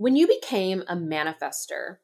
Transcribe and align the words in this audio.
when 0.00 0.16
you 0.16 0.26
became 0.26 0.82
a 0.88 0.96
manifester, 0.96 1.96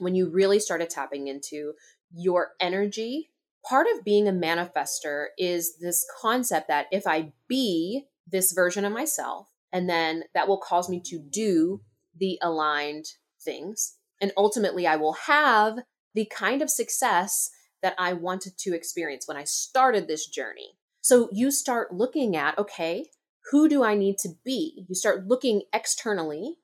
when 0.00 0.16
you 0.16 0.28
really 0.28 0.58
started 0.58 0.90
tapping 0.90 1.28
into 1.28 1.74
your 2.12 2.54
energy, 2.58 3.30
part 3.64 3.86
of 3.86 4.02
being 4.02 4.26
a 4.26 4.32
manifester 4.32 5.26
is 5.38 5.78
this 5.78 6.04
concept 6.20 6.66
that 6.66 6.86
if 6.90 7.06
I 7.06 7.32
be 7.46 8.06
this 8.26 8.50
version 8.50 8.84
of 8.84 8.92
myself, 8.92 9.46
and 9.72 9.88
then 9.88 10.24
that 10.34 10.48
will 10.48 10.58
cause 10.58 10.88
me 10.88 11.00
to 11.06 11.20
do 11.20 11.82
the 12.18 12.36
aligned 12.42 13.04
things. 13.40 13.94
And 14.20 14.32
ultimately, 14.36 14.84
I 14.84 14.96
will 14.96 15.12
have 15.12 15.78
the 16.14 16.26
kind 16.26 16.62
of 16.62 16.68
success 16.68 17.50
that 17.80 17.94
I 17.96 18.12
wanted 18.14 18.58
to 18.58 18.74
experience 18.74 19.28
when 19.28 19.36
I 19.36 19.44
started 19.44 20.08
this 20.08 20.26
journey. 20.26 20.78
So 21.00 21.28
you 21.30 21.52
start 21.52 21.94
looking 21.94 22.34
at, 22.34 22.58
okay, 22.58 23.06
who 23.52 23.68
do 23.68 23.84
I 23.84 23.94
need 23.94 24.18
to 24.18 24.30
be? 24.44 24.84
You 24.88 24.96
start 24.96 25.28
looking 25.28 25.62
externally 25.72 26.56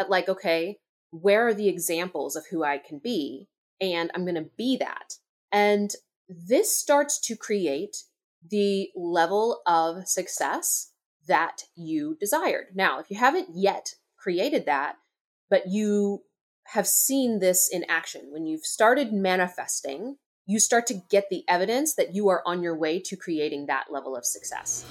at, 0.00 0.10
like, 0.10 0.28
okay, 0.28 0.78
where 1.10 1.46
are 1.46 1.54
the 1.54 1.68
examples 1.68 2.34
of 2.34 2.44
who 2.50 2.64
I 2.64 2.78
can 2.78 2.98
be? 2.98 3.48
And 3.80 4.10
I'm 4.14 4.24
going 4.24 4.34
to 4.34 4.50
be 4.56 4.76
that. 4.78 5.14
And 5.52 5.92
this 6.28 6.76
starts 6.76 7.20
to 7.20 7.36
create 7.36 8.04
the 8.48 8.88
level 8.96 9.60
of 9.66 10.08
success 10.08 10.92
that 11.28 11.64
you 11.76 12.16
desired. 12.18 12.68
Now, 12.74 12.98
if 12.98 13.10
you 13.10 13.18
haven't 13.18 13.48
yet 13.54 13.94
created 14.16 14.66
that, 14.66 14.96
but 15.48 15.68
you 15.68 16.22
have 16.68 16.86
seen 16.86 17.40
this 17.40 17.68
in 17.68 17.84
action, 17.88 18.28
when 18.30 18.46
you've 18.46 18.64
started 18.64 19.12
manifesting, 19.12 20.16
you 20.46 20.58
start 20.60 20.86
to 20.86 21.02
get 21.10 21.28
the 21.28 21.44
evidence 21.48 21.94
that 21.94 22.14
you 22.14 22.28
are 22.28 22.42
on 22.46 22.62
your 22.62 22.76
way 22.76 23.00
to 23.00 23.16
creating 23.16 23.66
that 23.66 23.86
level 23.90 24.16
of 24.16 24.24
success. 24.24 24.84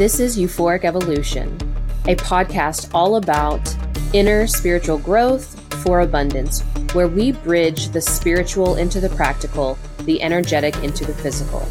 This 0.00 0.18
is 0.18 0.38
Euphoric 0.38 0.84
Evolution, 0.86 1.58
a 2.06 2.16
podcast 2.16 2.88
all 2.94 3.16
about 3.16 3.60
inner 4.14 4.46
spiritual 4.46 4.96
growth 4.96 5.60
for 5.84 6.00
abundance, 6.00 6.62
where 6.94 7.06
we 7.06 7.32
bridge 7.32 7.90
the 7.90 8.00
spiritual 8.00 8.76
into 8.76 8.98
the 8.98 9.10
practical, 9.10 9.76
the 10.04 10.22
energetic 10.22 10.74
into 10.76 11.04
the 11.04 11.12
physical. 11.12 11.68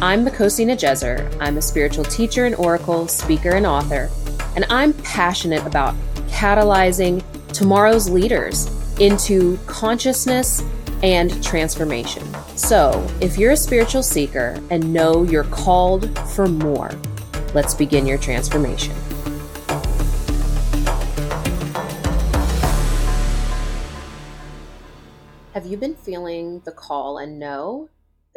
I'm 0.00 0.26
Makhosi 0.26 0.66
Nejeser. 0.66 1.32
I'm 1.40 1.56
a 1.56 1.62
spiritual 1.62 2.02
teacher 2.02 2.46
and 2.46 2.56
oracle, 2.56 3.06
speaker, 3.06 3.50
and 3.50 3.64
author, 3.64 4.10
and 4.56 4.64
I'm 4.70 4.92
passionate 4.92 5.64
about 5.64 5.94
catalyzing 6.26 7.22
tomorrow's 7.52 8.10
leaders 8.10 8.66
into 8.98 9.56
consciousness 9.68 10.64
and 11.04 11.40
transformation. 11.44 12.24
So, 12.56 13.06
if 13.20 13.38
you're 13.38 13.52
a 13.52 13.56
spiritual 13.56 14.02
seeker 14.02 14.60
and 14.68 14.92
know 14.92 15.22
you're 15.22 15.44
called 15.44 16.18
for 16.30 16.48
more, 16.48 16.90
let's 17.54 17.74
begin 17.74 18.06
your 18.06 18.18
transformation. 18.18 18.94
Have 25.54 25.66
you 25.66 25.76
been 25.76 25.96
feeling 25.96 26.62
the 26.64 26.72
call 26.72 27.18
and 27.18 27.38
know 27.38 27.88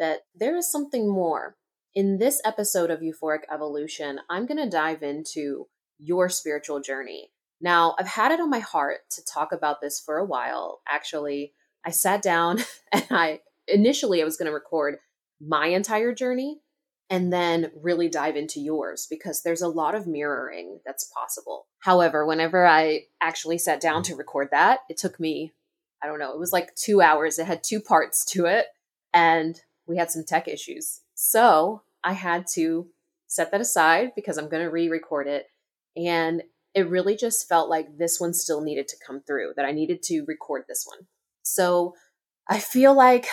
that 0.02 0.22
there 0.34 0.56
is 0.56 0.70
something 0.70 1.08
more. 1.08 1.56
In 1.94 2.18
this 2.18 2.42
episode 2.44 2.90
of 2.90 3.02
Euphoric 3.02 3.42
Evolution, 3.52 4.18
I'm 4.28 4.46
going 4.46 4.58
to 4.58 4.68
dive 4.68 5.04
into 5.04 5.68
your 5.98 6.28
spiritual 6.28 6.80
journey. 6.80 7.30
Now, 7.60 7.94
I've 8.00 8.08
had 8.08 8.32
it 8.32 8.40
on 8.40 8.50
my 8.50 8.58
heart 8.58 9.02
to 9.12 9.24
talk 9.24 9.52
about 9.52 9.80
this 9.80 10.00
for 10.00 10.18
a 10.18 10.24
while. 10.24 10.80
Actually, 10.88 11.52
I 11.86 11.90
sat 11.90 12.20
down 12.20 12.64
and 12.92 13.06
I 13.10 13.40
initially 13.68 14.20
I 14.20 14.24
was 14.24 14.36
going 14.36 14.46
to 14.46 14.52
record 14.52 14.96
my 15.40 15.68
entire 15.68 16.12
journey 16.12 16.58
and 17.12 17.30
then 17.30 17.70
really 17.78 18.08
dive 18.08 18.36
into 18.36 18.58
yours 18.58 19.06
because 19.08 19.42
there's 19.42 19.60
a 19.60 19.68
lot 19.68 19.94
of 19.94 20.06
mirroring 20.06 20.80
that's 20.86 21.12
possible. 21.14 21.66
However, 21.80 22.24
whenever 22.24 22.66
I 22.66 23.02
actually 23.20 23.58
sat 23.58 23.82
down 23.82 24.02
to 24.04 24.16
record 24.16 24.48
that, 24.50 24.78
it 24.88 24.96
took 24.96 25.20
me, 25.20 25.52
I 26.02 26.06
don't 26.06 26.18
know, 26.18 26.32
it 26.32 26.38
was 26.38 26.54
like 26.54 26.74
two 26.74 27.02
hours. 27.02 27.38
It 27.38 27.46
had 27.46 27.62
two 27.62 27.80
parts 27.80 28.24
to 28.32 28.46
it. 28.46 28.64
And 29.12 29.60
we 29.86 29.98
had 29.98 30.10
some 30.10 30.24
tech 30.24 30.48
issues. 30.48 31.02
So 31.12 31.82
I 32.02 32.14
had 32.14 32.46
to 32.54 32.86
set 33.26 33.50
that 33.50 33.60
aside 33.60 34.12
because 34.16 34.38
I'm 34.38 34.48
going 34.48 34.62
to 34.62 34.70
re 34.70 34.88
record 34.88 35.26
it. 35.26 35.48
And 35.94 36.42
it 36.74 36.88
really 36.88 37.14
just 37.14 37.46
felt 37.46 37.68
like 37.68 37.98
this 37.98 38.20
one 38.20 38.32
still 38.32 38.62
needed 38.62 38.88
to 38.88 38.96
come 39.06 39.20
through, 39.20 39.52
that 39.56 39.66
I 39.66 39.72
needed 39.72 40.02
to 40.04 40.24
record 40.26 40.62
this 40.66 40.86
one. 40.88 41.08
So 41.42 41.92
I 42.48 42.58
feel 42.58 42.94
like 42.94 43.26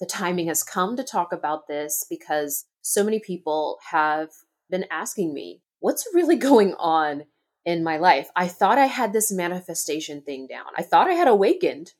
the 0.00 0.06
timing 0.06 0.46
has 0.48 0.62
come 0.62 0.96
to 0.96 1.04
talk 1.04 1.32
about 1.32 1.66
this 1.66 2.04
because 2.08 2.66
so 2.82 3.04
many 3.04 3.18
people 3.18 3.78
have 3.90 4.30
been 4.70 4.84
asking 4.90 5.34
me, 5.34 5.62
what's 5.80 6.08
really 6.14 6.36
going 6.50 6.74
on 6.78 7.24
in 7.64 7.84
my 7.84 7.96
life? 7.98 8.30
I 8.36 8.48
thought 8.48 8.78
I 8.78 8.86
had 8.86 9.12
this 9.12 9.32
manifestation 9.32 10.22
thing 10.22 10.46
down. 10.46 10.66
I 10.76 10.82
thought 10.82 11.08
I 11.08 11.14
had 11.14 11.28
awakened. 11.28 11.92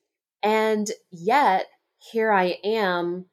And 0.43 0.89
yet, 1.11 1.67
here 1.99 2.33
I 2.33 2.59
am 2.63 3.27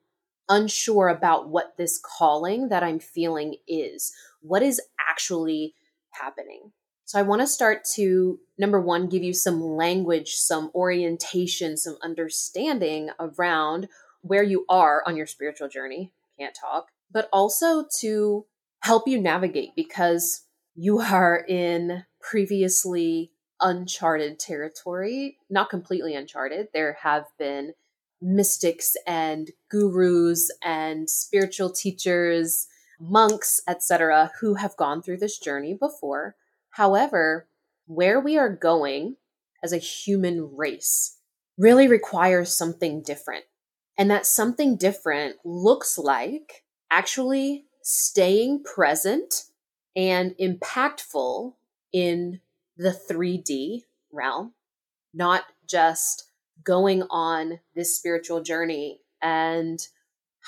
unsure 0.49 1.07
about 1.07 1.49
what 1.49 1.77
this 1.77 1.99
calling 1.99 2.69
that 2.69 2.83
I'm 2.83 2.99
feeling 2.99 3.55
is. 3.67 4.13
What 4.41 4.63
is 4.63 4.81
actually 4.99 5.75
happening? 6.11 6.71
So 7.05 7.19
I 7.19 7.23
want 7.23 7.41
to 7.41 7.47
start 7.47 7.85
to 7.95 8.39
number 8.57 8.81
one, 8.81 9.07
give 9.07 9.23
you 9.23 9.33
some 9.33 9.61
language, 9.61 10.33
some 10.33 10.71
orientation, 10.73 11.77
some 11.77 11.97
understanding 12.01 13.09
around 13.19 13.87
where 14.25 14.43
you 14.43 14.65
are 14.67 15.03
on 15.05 15.15
your 15.15 15.27
spiritual 15.27 15.69
journey. 15.69 16.11
Can't 16.39 16.57
talk, 16.59 16.87
but 17.11 17.29
also 17.31 17.85
to 17.99 18.45
help 18.81 19.07
you 19.07 19.21
navigate 19.21 19.75
because 19.75 20.41
you 20.73 20.99
are 20.99 21.45
in 21.47 22.03
previously 22.19 23.31
uncharted 23.61 24.39
territory, 24.39 25.37
not 25.49 25.69
completely 25.69 26.15
uncharted. 26.15 26.67
There 26.73 26.97
have 27.03 27.25
been 27.37 27.73
mystics 28.21 28.95
and 29.05 29.51
gurus 29.69 30.49
and 30.63 31.07
spiritual 31.09 31.69
teachers, 31.69 32.67
monks, 32.99 33.61
etc., 33.67 34.31
who 34.41 34.55
have 34.55 34.75
gone 34.75 35.03
through 35.03 35.17
this 35.17 35.37
journey 35.37 35.75
before. 35.79 36.35
However, 36.71 37.47
where 37.85 38.19
we 38.19 38.37
are 38.37 38.49
going 38.49 39.17
as 39.63 39.71
a 39.71 39.77
human 39.77 40.55
race 40.55 41.19
really 41.57 41.87
requires 41.87 42.57
something 42.57 43.03
different. 43.03 43.45
And 43.97 44.11
that 44.11 44.25
something 44.25 44.77
different 44.77 45.37
looks 45.45 45.97
like 45.97 46.63
actually 46.91 47.65
staying 47.81 48.63
present 48.63 49.45
and 49.95 50.35
impactful 50.39 51.53
in 51.93 52.41
the 52.77 52.97
3D 53.09 53.83
realm, 54.11 54.53
not 55.13 55.43
just 55.67 56.29
going 56.63 57.03
on 57.09 57.59
this 57.75 57.95
spiritual 57.95 58.41
journey 58.41 58.99
and 59.21 59.79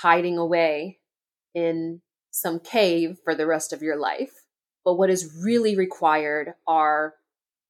hiding 0.02 0.38
away 0.38 1.00
in 1.54 2.02
some 2.32 2.60
cave 2.60 3.18
for 3.24 3.34
the 3.34 3.48
rest 3.48 3.72
of 3.72 3.82
your 3.82 3.98
life. 3.98 4.44
But 4.84 4.96
what 4.96 5.10
is 5.10 5.42
really 5.44 5.76
required 5.76 6.54
are 6.68 7.16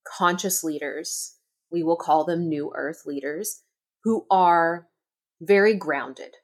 conscious 0.06 0.64
leaders. 0.64 1.36
We 1.72 1.84
will 1.84 1.96
call 1.96 2.26
them 2.26 2.50
new 2.50 2.72
earth 2.76 3.04
leaders 3.06 3.64
who 4.04 4.26
are 4.30 4.88
very 5.42 5.74
grounded, 5.74 6.36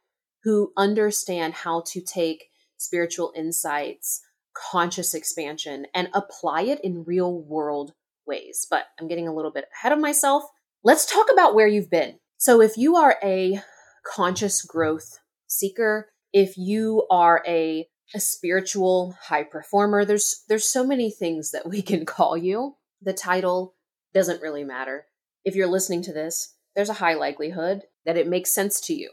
who 0.44 0.72
understand 0.78 1.54
how 1.54 1.84
to 1.88 2.02
take 2.02 2.46
spiritual 2.78 3.31
insights, 3.36 4.22
conscious 4.56 5.14
expansion, 5.14 5.88
and 5.94 6.09
apply 6.14 6.64
it 6.64 6.80
in 6.84 7.03
real 7.03 7.42
world 7.42 7.94
ways. 8.26 8.68
But 8.70 8.86
I'm 9.00 9.08
getting 9.08 9.28
a 9.28 9.34
little 9.34 9.52
bit 9.52 9.66
ahead 9.76 9.94
of 9.94 10.00
myself. 10.00 10.44
Let's 10.84 11.06
talk 11.06 11.28
about 11.32 11.56
where 11.56 11.68
you've 11.68 11.90
been. 11.90 12.20
So, 12.38 12.62
if 12.62 12.78
you 12.78 12.96
are 12.96 13.18
a 13.24 13.62
conscious 14.06 14.64
growth 14.64 15.20
seeker, 15.48 16.09
if 16.34 16.58
you 16.58 17.08
are 17.09 17.44
a, 17.48 17.88
a 18.14 18.20
spiritual 18.20 19.16
high 19.22 19.44
performer, 19.44 20.03
there's 20.03 20.44
there's 20.50 20.66
so 20.66 20.86
many 20.86 21.09
things 21.09 21.52
that 21.52 21.70
we 21.70 21.82
can 21.82 22.06
call 22.06 22.38
you. 22.38 22.76
The 23.02 23.14
title 23.14 23.76
doesn't 24.14 24.41
really 24.41 24.64
matter. 24.64 25.06
If 25.46 25.56
you're 25.56 25.67
listening 25.67 26.03
to 26.03 26.14
this, 26.14 26.56
there's 26.76 26.90
a 26.90 26.94
high 26.94 27.16
likelihood 27.16 27.84
that 28.05 28.17
it 28.17 28.28
makes 28.28 28.53
sense 28.53 28.79
to 28.82 28.94
you. 28.94 29.11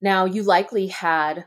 Now, 0.00 0.24
you 0.24 0.42
likely 0.42 0.88
had 0.88 1.46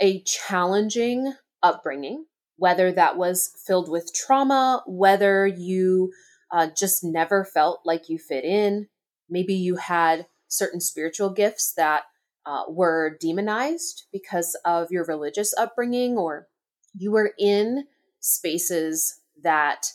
a 0.00 0.22
challenging 0.22 1.34
upbringing, 1.62 2.26
whether 2.56 2.92
that 2.92 3.16
was 3.16 3.50
filled 3.66 3.90
with 3.90 4.14
trauma, 4.14 4.82
whether 4.86 5.46
you 5.46 6.12
uh, 6.52 6.68
just 6.76 7.02
never 7.02 7.44
felt 7.44 7.80
like 7.84 8.08
you 8.08 8.18
fit 8.18 8.44
in, 8.44 8.88
Maybe 9.28 9.54
you 9.54 9.76
had 9.76 10.26
certain 10.48 10.80
spiritual 10.80 11.30
gifts 11.30 11.72
that 11.76 12.02
uh, 12.44 12.64
were 12.68 13.16
demonized 13.20 14.04
because 14.12 14.56
of 14.64 14.90
your 14.90 15.04
religious 15.04 15.52
upbringing, 15.58 16.16
or 16.16 16.46
you 16.94 17.10
were 17.10 17.32
in 17.38 17.86
spaces 18.20 19.20
that 19.42 19.92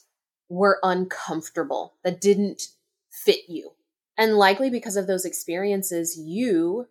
were 0.50 0.80
uncomfortable, 0.84 1.96
that 2.04 2.20
didn't 2.20 2.64
fit 3.10 3.48
you. 3.48 3.72
And 4.22 4.38
likely 4.38 4.70
because 4.70 4.98
of 4.98 5.08
those 5.08 5.26
experiences, 5.26 6.16
you 6.16 6.86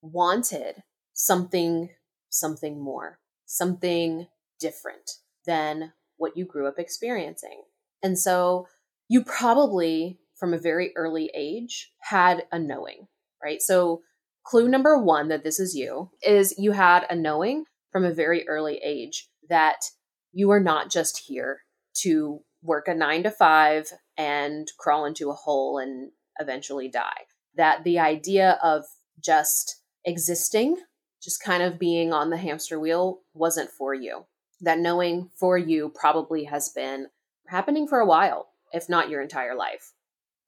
wanted 0.00 0.82
something, 1.12 1.90
something 2.28 2.82
more, 2.82 3.20
something 3.46 4.26
different 4.58 5.08
than 5.46 5.92
what 6.16 6.36
you 6.36 6.44
grew 6.44 6.66
up 6.66 6.80
experiencing. 6.80 7.62
And 8.02 8.18
so 8.18 8.66
you 9.08 9.22
probably, 9.22 10.18
from 10.34 10.52
a 10.52 10.58
very 10.58 10.90
early 10.96 11.30
age, 11.36 11.92
had 12.00 12.46
a 12.50 12.58
knowing, 12.58 13.06
right? 13.40 13.62
So, 13.62 14.02
clue 14.44 14.66
number 14.66 14.98
one 14.98 15.28
that 15.28 15.44
this 15.44 15.60
is 15.60 15.76
you 15.76 16.10
is 16.20 16.52
you 16.58 16.72
had 16.72 17.06
a 17.08 17.14
knowing 17.14 17.66
from 17.92 18.04
a 18.04 18.12
very 18.12 18.44
early 18.48 18.80
age 18.82 19.28
that 19.48 19.84
you 20.32 20.50
are 20.50 20.58
not 20.58 20.90
just 20.90 21.26
here 21.28 21.60
to 21.98 22.40
work 22.60 22.88
a 22.88 22.94
nine 22.94 23.22
to 23.22 23.30
five 23.30 23.86
and 24.18 24.66
crawl 24.80 25.04
into 25.04 25.30
a 25.30 25.34
hole 25.34 25.78
and 25.78 26.10
eventually 26.42 26.88
die. 26.88 27.26
That 27.56 27.84
the 27.84 27.98
idea 27.98 28.58
of 28.62 28.84
just 29.18 29.80
existing, 30.04 30.76
just 31.22 31.42
kind 31.42 31.62
of 31.62 31.78
being 31.78 32.12
on 32.12 32.28
the 32.28 32.36
hamster 32.36 32.78
wheel, 32.78 33.20
wasn't 33.32 33.70
for 33.70 33.94
you. 33.94 34.26
That 34.60 34.78
knowing 34.78 35.30
for 35.38 35.56
you 35.56 35.90
probably 35.94 36.44
has 36.44 36.68
been 36.68 37.06
happening 37.48 37.88
for 37.88 38.00
a 38.00 38.06
while, 38.06 38.48
if 38.72 38.88
not 38.88 39.08
your 39.08 39.22
entire 39.22 39.54
life. 39.54 39.92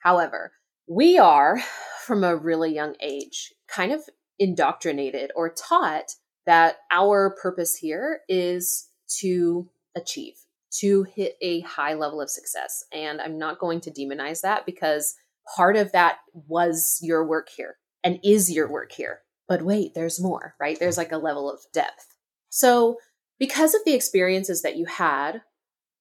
However, 0.00 0.52
we 0.87 1.19
are, 1.19 1.61
from 2.05 2.25
a 2.25 2.37
really 2.37 2.75
young 2.75 2.94
age, 3.00 3.55
kind 3.69 3.93
of 3.93 4.02
indoctrinated 4.38 5.31
or 5.35 5.49
taught 5.49 6.17
that 6.46 6.76
our 6.93 7.37
purpose 7.41 7.76
here 7.76 8.20
is 8.29 8.88
to 9.20 9.69
achieve, 9.96 10.35
to 10.70 11.05
hit 11.05 11.37
a 11.41 11.61
high 11.61 11.94
level 11.94 12.20
of 12.20 12.31
success. 12.31 12.85
And 12.93 13.20
I'm 13.20 13.38
not 13.38 13.58
going 13.58 13.81
to 13.82 13.91
demonize 13.91 14.43
that 14.43 14.67
because 14.67 15.14
part 15.56 15.76
of 15.76 15.93
that 15.93 16.19
was 16.32 16.99
your 17.02 17.26
work 17.26 17.49
here 17.55 17.76
and 18.02 18.19
is 18.23 18.50
your 18.50 18.70
work 18.70 18.93
here. 18.93 19.20
But 19.49 19.62
wait, 19.62 19.94
there's 19.94 20.20
more, 20.20 20.55
right? 20.61 20.79
There's 20.79 20.96
like 20.96 21.12
a 21.12 21.19
level 21.19 21.50
of 21.50 21.61
depth. 21.73 22.14
So, 22.49 22.99
because 23.38 23.75
of 23.75 23.81
the 23.85 23.94
experiences 23.94 24.62
that 24.62 24.76
you 24.76 24.87
had 24.87 25.43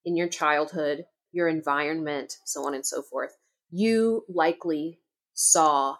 in 0.05 0.15
your 0.15 0.27
childhood, 0.27 1.05
your 1.31 1.47
environment, 1.47 2.37
so 2.45 2.65
on 2.65 2.75
and 2.75 2.85
so 2.85 3.01
forth, 3.01 3.35
you 3.71 4.23
likely 4.29 4.99
saw 5.33 5.97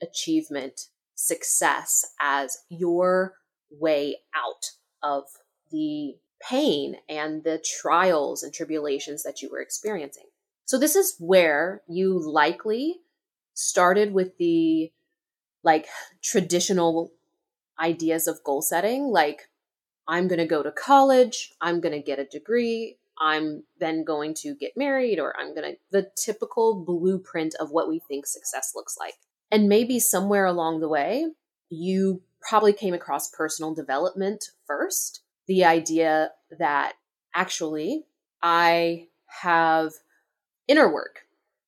achievement, 0.00 0.82
success 1.16 2.04
as 2.20 2.58
your 2.70 3.34
way 3.70 4.18
out 4.34 4.70
of 5.02 5.24
the 5.72 6.14
pain 6.40 6.96
and 7.08 7.42
the 7.42 7.62
trials 7.80 8.44
and 8.44 8.54
tribulations 8.54 9.24
that 9.24 9.42
you 9.42 9.50
were 9.50 9.60
experiencing. 9.60 10.27
So, 10.68 10.76
this 10.76 10.96
is 10.96 11.16
where 11.18 11.80
you 11.88 12.20
likely 12.20 12.96
started 13.54 14.12
with 14.12 14.36
the 14.36 14.92
like 15.64 15.86
traditional 16.22 17.10
ideas 17.80 18.28
of 18.28 18.44
goal 18.44 18.60
setting, 18.60 19.04
like 19.04 19.48
I'm 20.06 20.28
going 20.28 20.40
to 20.40 20.46
go 20.46 20.62
to 20.62 20.70
college, 20.70 21.54
I'm 21.58 21.80
going 21.80 21.94
to 21.94 22.02
get 22.02 22.18
a 22.18 22.26
degree, 22.26 22.98
I'm 23.18 23.62
then 23.80 24.04
going 24.04 24.34
to 24.42 24.54
get 24.54 24.76
married, 24.76 25.18
or 25.18 25.34
I'm 25.40 25.54
going 25.54 25.72
to, 25.72 25.78
the 25.90 26.10
typical 26.14 26.84
blueprint 26.84 27.54
of 27.58 27.70
what 27.70 27.88
we 27.88 27.98
think 28.00 28.26
success 28.26 28.72
looks 28.74 28.98
like. 29.00 29.14
And 29.50 29.70
maybe 29.70 29.98
somewhere 29.98 30.44
along 30.44 30.80
the 30.80 30.88
way, 30.88 31.28
you 31.70 32.20
probably 32.42 32.74
came 32.74 32.92
across 32.92 33.30
personal 33.30 33.74
development 33.74 34.50
first. 34.66 35.22
The 35.46 35.64
idea 35.64 36.32
that 36.58 36.92
actually 37.34 38.04
I 38.42 39.06
have 39.40 39.92
inner 40.68 40.92
work 40.92 41.22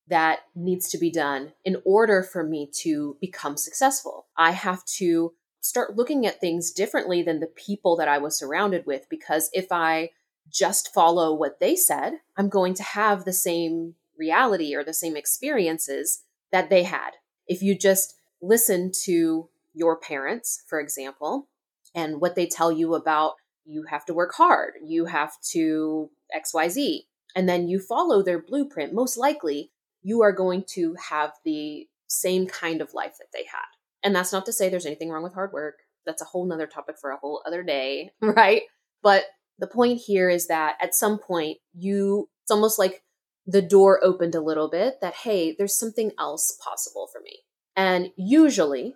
that 0.07 0.39
needs 0.55 0.89
to 0.89 0.97
be 0.97 1.11
done 1.11 1.53
in 1.63 1.77
order 1.85 2.23
for 2.23 2.43
me 2.43 2.69
to 2.81 3.17
become 3.21 3.57
successful. 3.57 4.27
I 4.37 4.51
have 4.51 4.83
to 4.97 5.33
start 5.61 5.95
looking 5.95 6.25
at 6.25 6.39
things 6.39 6.71
differently 6.71 7.21
than 7.21 7.39
the 7.39 7.47
people 7.47 7.95
that 7.97 8.07
I 8.07 8.17
was 8.17 8.37
surrounded 8.37 8.85
with 8.85 9.07
because 9.09 9.49
if 9.53 9.71
I 9.71 10.09
just 10.49 10.93
follow 10.93 11.33
what 11.33 11.59
they 11.59 11.75
said, 11.75 12.13
I'm 12.37 12.49
going 12.49 12.73
to 12.75 12.83
have 12.83 13.23
the 13.23 13.33
same 13.33 13.95
reality 14.17 14.75
or 14.75 14.83
the 14.83 14.93
same 14.93 15.15
experiences 15.15 16.23
that 16.51 16.69
they 16.69 16.83
had. 16.83 17.11
If 17.47 17.61
you 17.61 17.77
just 17.77 18.15
listen 18.41 18.91
to 19.03 19.49
your 19.73 19.97
parents, 19.97 20.63
for 20.67 20.79
example, 20.79 21.47
and 21.95 22.19
what 22.19 22.35
they 22.35 22.47
tell 22.47 22.71
you 22.71 22.95
about 22.95 23.33
you 23.65 23.85
have 23.89 24.05
to 24.05 24.13
work 24.13 24.33
hard, 24.35 24.73
you 24.83 25.05
have 25.05 25.33
to 25.51 26.09
XYZ, 26.35 27.01
and 27.35 27.47
then 27.47 27.67
you 27.67 27.79
follow 27.79 28.21
their 28.23 28.41
blueprint, 28.41 28.93
most 28.93 29.17
likely 29.17 29.71
you 30.01 30.21
are 30.21 30.31
going 30.31 30.63
to 30.73 30.95
have 31.09 31.31
the 31.45 31.87
same 32.07 32.47
kind 32.47 32.81
of 32.81 32.93
life 32.93 33.15
that 33.19 33.27
they 33.33 33.45
had. 33.51 33.65
And 34.03 34.15
that's 34.15 34.33
not 34.33 34.45
to 34.45 34.53
say 34.53 34.69
there's 34.69 34.85
anything 34.85 35.09
wrong 35.09 35.23
with 35.23 35.33
hard 35.33 35.53
work. 35.53 35.75
That's 36.05 36.21
a 36.21 36.25
whole 36.25 36.45
nother 36.47 36.67
topic 36.67 36.95
for 36.99 37.11
a 37.11 37.17
whole 37.17 37.43
other 37.45 37.63
day, 37.63 38.11
right? 38.21 38.63
But 39.03 39.25
the 39.59 39.67
point 39.67 40.01
here 40.05 40.29
is 40.29 40.47
that 40.47 40.77
at 40.81 40.95
some 40.95 41.19
point 41.19 41.59
you 41.73 42.29
it's 42.43 42.51
almost 42.51 42.79
like 42.79 43.03
the 43.45 43.61
door 43.61 44.03
opened 44.03 44.35
a 44.35 44.41
little 44.41 44.69
bit 44.69 44.99
that 45.01 45.13
hey, 45.15 45.55
there's 45.57 45.77
something 45.77 46.11
else 46.19 46.57
possible 46.63 47.07
for 47.11 47.21
me. 47.21 47.39
And 47.75 48.09
usually 48.17 48.95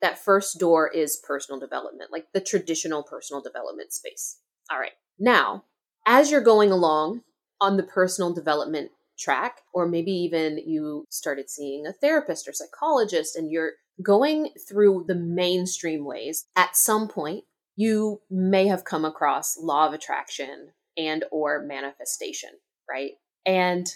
that 0.00 0.18
first 0.18 0.58
door 0.58 0.88
is 0.88 1.20
personal 1.26 1.60
development, 1.60 2.12
like 2.12 2.26
the 2.32 2.40
traditional 2.40 3.02
personal 3.02 3.42
development 3.42 3.92
space. 3.92 4.38
All 4.70 4.78
right. 4.78 4.92
Now, 5.18 5.64
as 6.06 6.30
you're 6.30 6.40
going 6.40 6.70
along 6.70 7.22
on 7.64 7.76
the 7.78 7.82
personal 7.82 8.34
development 8.34 8.90
track, 9.18 9.62
or 9.72 9.88
maybe 9.88 10.10
even 10.10 10.58
you 10.58 11.06
started 11.08 11.48
seeing 11.48 11.86
a 11.86 11.92
therapist 11.92 12.46
or 12.46 12.52
psychologist 12.52 13.36
and 13.36 13.50
you're 13.50 13.72
going 14.02 14.50
through 14.68 15.04
the 15.08 15.14
mainstream 15.14 16.04
ways, 16.04 16.44
at 16.56 16.76
some 16.76 17.08
point 17.08 17.44
you 17.76 18.20
may 18.30 18.66
have 18.66 18.84
come 18.84 19.04
across 19.04 19.56
law 19.58 19.86
of 19.86 19.94
attraction 19.94 20.68
and 20.96 21.24
or 21.30 21.64
manifestation, 21.64 22.50
right? 22.88 23.12
And 23.46 23.86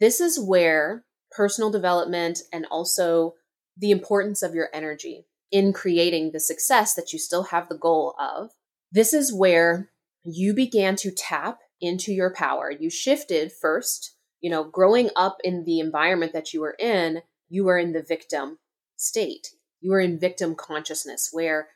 this 0.00 0.20
is 0.20 0.40
where 0.40 1.04
personal 1.30 1.70
development 1.70 2.40
and 2.52 2.66
also 2.70 3.34
the 3.76 3.90
importance 3.90 4.42
of 4.42 4.54
your 4.54 4.68
energy 4.74 5.26
in 5.52 5.72
creating 5.72 6.32
the 6.32 6.40
success 6.40 6.94
that 6.94 7.12
you 7.12 7.18
still 7.18 7.44
have 7.44 7.68
the 7.68 7.78
goal 7.78 8.14
of. 8.18 8.50
This 8.90 9.12
is 9.14 9.32
where 9.32 9.90
you 10.24 10.54
began 10.54 10.96
to 10.96 11.10
tap 11.10 11.60
into 11.80 12.12
your 12.12 12.32
power. 12.34 12.70
You 12.70 12.90
shifted 12.90 13.52
first 13.52 14.14
you 14.40 14.50
know, 14.50 14.64
growing 14.64 15.10
up 15.16 15.38
in 15.44 15.64
the 15.64 15.80
environment 15.80 16.32
that 16.32 16.52
you 16.52 16.60
were 16.60 16.76
in, 16.78 17.22
you 17.48 17.64
were 17.64 17.78
in 17.78 17.92
the 17.92 18.02
victim 18.02 18.58
state. 18.96 19.48
You 19.80 19.90
were 19.90 20.00
in 20.00 20.18
victim 20.18 20.54
consciousness 20.54 21.30
where 21.32 21.68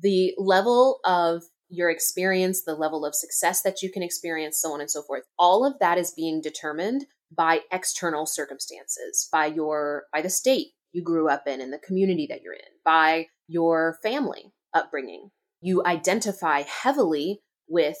the 0.00 0.34
level 0.38 1.00
of 1.04 1.44
your 1.68 1.90
experience, 1.90 2.62
the 2.62 2.74
level 2.74 3.04
of 3.04 3.14
success 3.14 3.62
that 3.62 3.82
you 3.82 3.90
can 3.90 4.02
experience, 4.02 4.60
so 4.60 4.72
on 4.72 4.80
and 4.80 4.90
so 4.90 5.02
forth, 5.02 5.24
all 5.38 5.64
of 5.64 5.78
that 5.80 5.98
is 5.98 6.12
being 6.12 6.40
determined 6.40 7.06
by 7.34 7.60
external 7.72 8.24
circumstances, 8.24 9.28
by 9.32 9.46
your, 9.46 10.04
by 10.12 10.22
the 10.22 10.30
state 10.30 10.68
you 10.92 11.02
grew 11.02 11.28
up 11.28 11.46
in 11.46 11.60
and 11.60 11.72
the 11.72 11.78
community 11.78 12.26
that 12.28 12.40
you're 12.42 12.54
in, 12.54 12.60
by 12.84 13.26
your 13.48 13.98
family 14.02 14.52
upbringing. 14.74 15.30
You 15.60 15.82
identify 15.84 16.62
heavily 16.62 17.40
with 17.68 17.98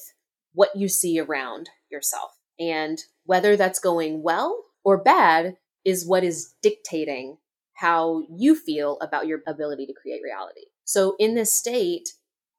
what 0.56 0.74
you 0.74 0.88
see 0.88 1.20
around 1.20 1.68
yourself. 1.90 2.32
And 2.58 2.98
whether 3.24 3.56
that's 3.56 3.78
going 3.78 4.22
well 4.22 4.64
or 4.84 5.02
bad 5.02 5.56
is 5.84 6.06
what 6.06 6.24
is 6.24 6.54
dictating 6.62 7.36
how 7.74 8.22
you 8.34 8.56
feel 8.56 8.98
about 9.02 9.26
your 9.26 9.40
ability 9.46 9.84
to 9.86 9.92
create 9.92 10.22
reality. 10.24 10.62
So 10.84 11.14
in 11.18 11.34
this 11.34 11.52
state, 11.52 12.08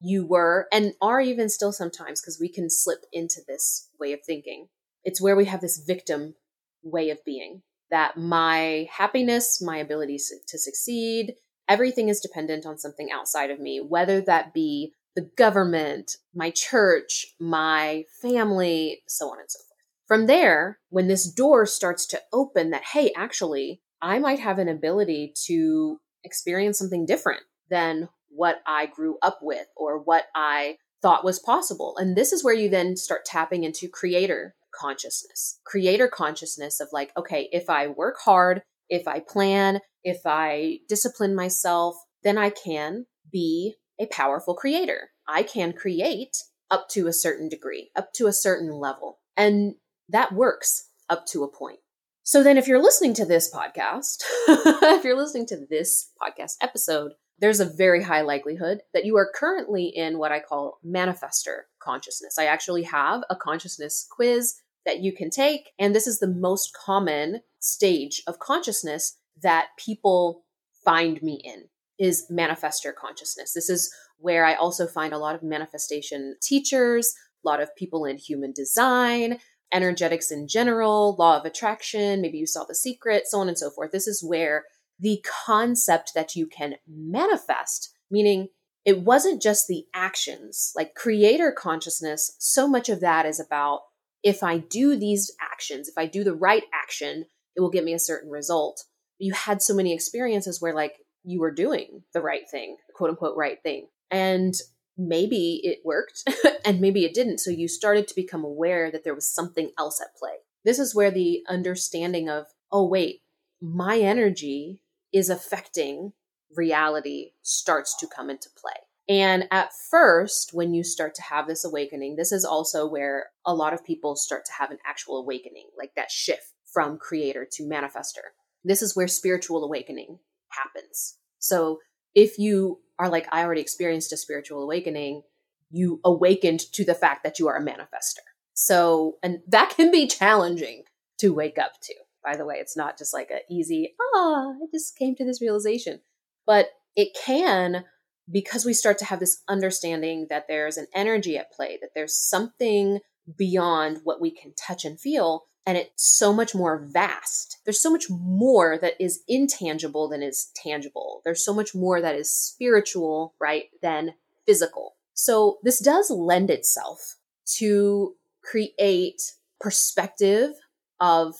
you 0.00 0.24
were 0.24 0.68
and 0.72 0.92
are 1.02 1.20
even 1.20 1.48
still 1.48 1.72
sometimes 1.72 2.20
because 2.20 2.38
we 2.40 2.48
can 2.48 2.70
slip 2.70 3.00
into 3.12 3.40
this 3.48 3.88
way 3.98 4.12
of 4.12 4.20
thinking. 4.24 4.68
It's 5.02 5.20
where 5.20 5.34
we 5.34 5.46
have 5.46 5.60
this 5.60 5.82
victim 5.84 6.36
way 6.84 7.10
of 7.10 7.24
being 7.24 7.62
that 7.90 8.16
my 8.16 8.86
happiness, 8.92 9.60
my 9.60 9.78
ability 9.78 10.18
to 10.46 10.58
succeed, 10.58 11.34
everything 11.68 12.08
is 12.08 12.20
dependent 12.20 12.64
on 12.66 12.78
something 12.78 13.08
outside 13.10 13.50
of 13.50 13.58
me, 13.58 13.80
whether 13.80 14.20
that 14.20 14.54
be 14.54 14.92
the 15.18 15.28
government, 15.36 16.12
my 16.32 16.48
church, 16.48 17.34
my 17.40 18.04
family, 18.22 19.02
so 19.08 19.32
on 19.32 19.40
and 19.40 19.50
so 19.50 19.58
forth. 19.58 19.66
From 20.06 20.26
there, 20.28 20.78
when 20.90 21.08
this 21.08 21.28
door 21.28 21.66
starts 21.66 22.06
to 22.06 22.20
open, 22.32 22.70
that, 22.70 22.84
hey, 22.92 23.10
actually, 23.16 23.80
I 24.00 24.20
might 24.20 24.38
have 24.38 24.60
an 24.60 24.68
ability 24.68 25.34
to 25.46 25.98
experience 26.22 26.78
something 26.78 27.04
different 27.04 27.42
than 27.68 28.10
what 28.28 28.60
I 28.64 28.86
grew 28.86 29.18
up 29.20 29.40
with 29.42 29.66
or 29.76 29.98
what 29.98 30.26
I 30.36 30.76
thought 31.02 31.24
was 31.24 31.40
possible. 31.40 31.96
And 31.98 32.16
this 32.16 32.32
is 32.32 32.44
where 32.44 32.54
you 32.54 32.68
then 32.68 32.96
start 32.96 33.24
tapping 33.24 33.64
into 33.64 33.88
creator 33.88 34.54
consciousness. 34.72 35.58
Creator 35.64 36.06
consciousness 36.14 36.78
of 36.78 36.90
like, 36.92 37.10
okay, 37.16 37.48
if 37.50 37.68
I 37.68 37.88
work 37.88 38.18
hard, 38.24 38.62
if 38.88 39.08
I 39.08 39.18
plan, 39.18 39.80
if 40.04 40.20
I 40.24 40.78
discipline 40.88 41.34
myself, 41.34 41.96
then 42.22 42.38
I 42.38 42.50
can 42.50 43.06
be 43.32 43.74
a 43.98 44.06
powerful 44.06 44.54
creator. 44.54 45.10
I 45.26 45.42
can 45.42 45.72
create 45.72 46.36
up 46.70 46.88
to 46.90 47.06
a 47.06 47.12
certain 47.12 47.48
degree, 47.48 47.90
up 47.96 48.12
to 48.14 48.26
a 48.26 48.32
certain 48.32 48.72
level. 48.72 49.18
And 49.36 49.74
that 50.08 50.32
works 50.32 50.88
up 51.08 51.26
to 51.26 51.44
a 51.44 51.52
point. 51.52 51.78
So 52.22 52.42
then, 52.42 52.58
if 52.58 52.68
you're 52.68 52.82
listening 52.82 53.14
to 53.14 53.24
this 53.24 53.50
podcast, 53.50 54.22
if 54.48 55.02
you're 55.02 55.16
listening 55.16 55.46
to 55.46 55.66
this 55.70 56.10
podcast 56.20 56.56
episode, 56.60 57.12
there's 57.38 57.60
a 57.60 57.64
very 57.64 58.02
high 58.02 58.20
likelihood 58.20 58.80
that 58.92 59.04
you 59.06 59.16
are 59.16 59.32
currently 59.34 59.86
in 59.86 60.18
what 60.18 60.32
I 60.32 60.40
call 60.40 60.78
manifestor 60.84 61.62
consciousness. 61.80 62.38
I 62.38 62.44
actually 62.44 62.82
have 62.82 63.22
a 63.30 63.36
consciousness 63.36 64.06
quiz 64.10 64.56
that 64.84 65.00
you 65.00 65.14
can 65.14 65.30
take. 65.30 65.70
And 65.78 65.94
this 65.94 66.06
is 66.06 66.18
the 66.18 66.26
most 66.26 66.74
common 66.74 67.40
stage 67.60 68.22
of 68.26 68.38
consciousness 68.38 69.16
that 69.42 69.68
people 69.78 70.44
find 70.84 71.22
me 71.22 71.40
in 71.44 71.64
is 71.98 72.26
manifestor 72.30 72.94
consciousness. 72.94 73.52
This 73.52 73.68
is 73.68 73.92
where 74.18 74.44
I 74.44 74.54
also 74.54 74.86
find 74.86 75.12
a 75.12 75.18
lot 75.18 75.34
of 75.34 75.42
manifestation 75.42 76.36
teachers, 76.42 77.14
a 77.44 77.48
lot 77.48 77.60
of 77.60 77.74
people 77.76 78.04
in 78.04 78.18
human 78.18 78.52
design, 78.52 79.38
energetics 79.72 80.30
in 80.30 80.48
general, 80.48 81.16
law 81.18 81.38
of 81.38 81.44
attraction, 81.44 82.20
maybe 82.20 82.38
you 82.38 82.46
saw 82.46 82.64
the 82.64 82.74
secret, 82.74 83.26
so 83.26 83.38
on 83.38 83.48
and 83.48 83.58
so 83.58 83.70
forth. 83.70 83.92
This 83.92 84.06
is 84.06 84.24
where 84.24 84.64
the 84.98 85.24
concept 85.46 86.12
that 86.14 86.34
you 86.34 86.46
can 86.46 86.76
manifest, 86.88 87.94
meaning 88.10 88.48
it 88.84 89.02
wasn't 89.02 89.42
just 89.42 89.66
the 89.66 89.84
actions, 89.94 90.72
like 90.74 90.94
creator 90.94 91.52
consciousness, 91.52 92.34
so 92.38 92.66
much 92.66 92.88
of 92.88 93.00
that 93.00 93.26
is 93.26 93.38
about 93.38 93.80
if 94.22 94.42
I 94.42 94.58
do 94.58 94.96
these 94.96 95.30
actions, 95.40 95.88
if 95.88 95.96
I 95.96 96.06
do 96.06 96.24
the 96.24 96.34
right 96.34 96.64
action, 96.72 97.26
it 97.54 97.60
will 97.60 97.70
get 97.70 97.84
me 97.84 97.92
a 97.92 97.98
certain 97.98 98.30
result. 98.30 98.84
You 99.18 99.32
had 99.32 99.62
so 99.62 99.74
many 99.74 99.92
experiences 99.92 100.60
where 100.60 100.74
like 100.74 100.94
you 101.28 101.40
were 101.40 101.50
doing 101.50 102.02
the 102.14 102.22
right 102.22 102.48
thing, 102.50 102.76
quote 102.94 103.10
unquote 103.10 103.36
right 103.36 103.62
thing. 103.62 103.88
And 104.10 104.54
maybe 104.96 105.60
it 105.62 105.80
worked 105.84 106.24
and 106.64 106.80
maybe 106.80 107.04
it 107.04 107.14
didn't. 107.14 107.38
So 107.38 107.50
you 107.50 107.68
started 107.68 108.08
to 108.08 108.14
become 108.14 108.44
aware 108.44 108.90
that 108.90 109.04
there 109.04 109.14
was 109.14 109.32
something 109.32 109.70
else 109.78 110.00
at 110.00 110.16
play. 110.18 110.38
This 110.64 110.78
is 110.78 110.94
where 110.94 111.10
the 111.10 111.44
understanding 111.48 112.28
of, 112.30 112.46
oh, 112.72 112.86
wait, 112.86 113.20
my 113.60 113.98
energy 113.98 114.80
is 115.12 115.28
affecting 115.28 116.12
reality 116.56 117.32
starts 117.42 117.94
to 117.98 118.06
come 118.06 118.30
into 118.30 118.48
play. 118.56 118.72
And 119.08 119.48
at 119.50 119.70
first, 119.90 120.50
when 120.52 120.74
you 120.74 120.82
start 120.82 121.14
to 121.14 121.22
have 121.22 121.46
this 121.46 121.64
awakening, 121.64 122.16
this 122.16 122.32
is 122.32 122.44
also 122.44 122.86
where 122.86 123.30
a 123.46 123.54
lot 123.54 123.72
of 123.72 123.84
people 123.84 124.16
start 124.16 124.44
to 124.46 124.52
have 124.58 124.70
an 124.70 124.78
actual 124.86 125.18
awakening, 125.18 125.68
like 125.78 125.92
that 125.96 126.10
shift 126.10 126.52
from 126.64 126.98
creator 126.98 127.46
to 127.52 127.62
manifester. 127.62 128.32
This 128.64 128.82
is 128.82 128.96
where 128.96 129.08
spiritual 129.08 129.64
awakening 129.64 130.18
happens. 130.50 131.17
So 131.38 131.78
if 132.14 132.38
you 132.38 132.80
are 132.98 133.08
like, 133.08 133.28
I 133.30 133.42
already 133.42 133.60
experienced 133.60 134.12
a 134.12 134.16
spiritual 134.16 134.62
awakening, 134.62 135.22
you 135.70 136.00
awakened 136.04 136.60
to 136.72 136.84
the 136.84 136.94
fact 136.94 137.22
that 137.24 137.38
you 137.38 137.48
are 137.48 137.56
a 137.56 137.64
manifester. 137.64 138.24
So, 138.54 139.18
and 139.22 139.38
that 139.48 139.70
can 139.76 139.90
be 139.90 140.06
challenging 140.06 140.84
to 141.18 141.32
wake 141.32 141.58
up 141.58 141.72
to. 141.82 141.94
By 142.24 142.36
the 142.36 142.44
way, 142.44 142.56
it's 142.56 142.76
not 142.76 142.98
just 142.98 143.14
like 143.14 143.30
an 143.30 143.40
easy, 143.50 143.94
ah, 144.00 144.04
oh, 144.14 144.54
I 144.62 144.66
just 144.72 144.96
came 144.96 145.14
to 145.16 145.24
this 145.24 145.40
realization. 145.40 146.00
But 146.46 146.70
it 146.96 147.16
can 147.24 147.84
because 148.30 148.64
we 148.64 148.72
start 148.72 148.98
to 148.98 149.04
have 149.04 149.20
this 149.20 149.42
understanding 149.48 150.26
that 150.30 150.46
there's 150.48 150.76
an 150.76 150.86
energy 150.94 151.36
at 151.36 151.52
play, 151.52 151.78
that 151.80 151.90
there's 151.94 152.16
something 152.16 153.00
beyond 153.36 154.00
what 154.04 154.20
we 154.20 154.30
can 154.30 154.52
touch 154.54 154.84
and 154.84 155.00
feel, 155.00 155.44
and 155.68 155.76
it's 155.76 156.16
so 156.16 156.32
much 156.32 156.54
more 156.54 156.78
vast. 156.78 157.58
There's 157.66 157.82
so 157.82 157.90
much 157.90 158.06
more 158.08 158.78
that 158.78 158.94
is 158.98 159.20
intangible 159.28 160.08
than 160.08 160.22
is 160.22 160.50
tangible. 160.56 161.20
There's 161.26 161.44
so 161.44 161.52
much 161.52 161.74
more 161.74 162.00
that 162.00 162.14
is 162.14 162.34
spiritual, 162.34 163.34
right, 163.38 163.64
than 163.82 164.14
physical. 164.46 164.96
So 165.12 165.58
this 165.62 165.78
does 165.78 166.10
lend 166.10 166.48
itself 166.48 167.16
to 167.58 168.14
create 168.42 169.34
perspective 169.60 170.52
of 171.00 171.34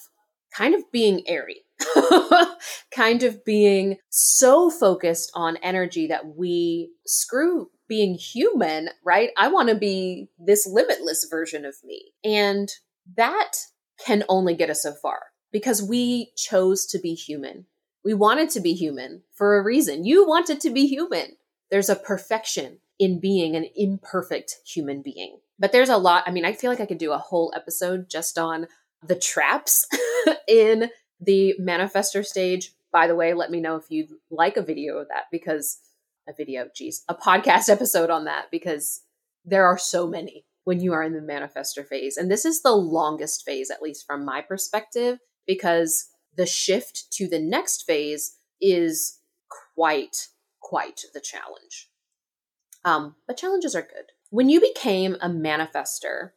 kind 0.54 0.74
of 0.74 0.82
being 0.92 1.22
airy 1.26 1.64
kind 2.94 3.22
of 3.22 3.42
being 3.46 3.96
so 4.10 4.68
focused 4.68 5.30
on 5.34 5.56
energy 5.62 6.06
that 6.08 6.36
we 6.36 6.90
screw 7.06 7.70
being 7.88 8.12
human, 8.12 8.90
right? 9.02 9.30
I 9.38 9.48
want 9.48 9.70
to 9.70 9.74
be 9.74 10.28
this 10.38 10.66
limitless 10.66 11.26
version 11.30 11.64
of 11.64 11.76
me. 11.82 12.12
And 12.22 12.68
that 13.16 13.52
can 14.04 14.24
only 14.28 14.54
get 14.54 14.70
us 14.70 14.82
so 14.82 14.92
far 14.92 15.20
because 15.52 15.82
we 15.82 16.32
chose 16.36 16.86
to 16.86 16.98
be 16.98 17.14
human. 17.14 17.66
We 18.04 18.14
wanted 18.14 18.50
to 18.50 18.60
be 18.60 18.74
human 18.74 19.22
for 19.34 19.58
a 19.58 19.62
reason. 19.62 20.04
You 20.04 20.26
wanted 20.26 20.60
to 20.62 20.70
be 20.70 20.86
human. 20.86 21.36
There's 21.70 21.88
a 21.88 21.96
perfection 21.96 22.78
in 22.98 23.20
being 23.20 23.54
an 23.56 23.66
imperfect 23.76 24.56
human 24.66 25.02
being. 25.02 25.38
But 25.58 25.72
there's 25.72 25.88
a 25.88 25.96
lot. 25.96 26.24
I 26.26 26.30
mean, 26.30 26.44
I 26.44 26.52
feel 26.52 26.70
like 26.70 26.80
I 26.80 26.86
could 26.86 26.98
do 26.98 27.12
a 27.12 27.18
whole 27.18 27.52
episode 27.54 28.08
just 28.08 28.38
on 28.38 28.66
the 29.02 29.16
traps 29.16 29.86
in 30.48 30.90
the 31.20 31.54
manifester 31.60 32.24
stage, 32.24 32.72
by 32.92 33.06
the 33.06 33.16
way, 33.16 33.34
let 33.34 33.50
me 33.50 33.60
know 33.60 33.76
if 33.76 33.84
you'd 33.90 34.10
like 34.30 34.56
a 34.56 34.62
video 34.62 34.98
of 34.98 35.08
that 35.08 35.24
because 35.30 35.78
a 36.28 36.32
video, 36.32 36.68
geez, 36.74 37.04
a 37.08 37.14
podcast 37.14 37.68
episode 37.68 38.10
on 38.10 38.24
that 38.24 38.46
because 38.50 39.02
there 39.44 39.66
are 39.66 39.78
so 39.78 40.06
many 40.06 40.44
when 40.68 40.80
you 40.80 40.92
are 40.92 41.02
in 41.02 41.14
the 41.14 41.20
manifester 41.20 41.82
phase. 41.82 42.18
And 42.18 42.30
this 42.30 42.44
is 42.44 42.60
the 42.60 42.76
longest 42.76 43.42
phase, 43.46 43.70
at 43.70 43.80
least 43.80 44.04
from 44.06 44.22
my 44.22 44.42
perspective, 44.42 45.18
because 45.46 46.10
the 46.36 46.44
shift 46.44 47.06
to 47.12 47.26
the 47.26 47.38
next 47.38 47.84
phase 47.84 48.36
is 48.60 49.18
quite, 49.74 50.28
quite 50.60 51.00
the 51.14 51.22
challenge. 51.22 51.88
Um, 52.84 53.14
but 53.26 53.38
challenges 53.38 53.74
are 53.74 53.80
good. 53.80 54.12
When 54.28 54.50
you 54.50 54.60
became 54.60 55.16
a 55.22 55.30
manifester, 55.30 56.32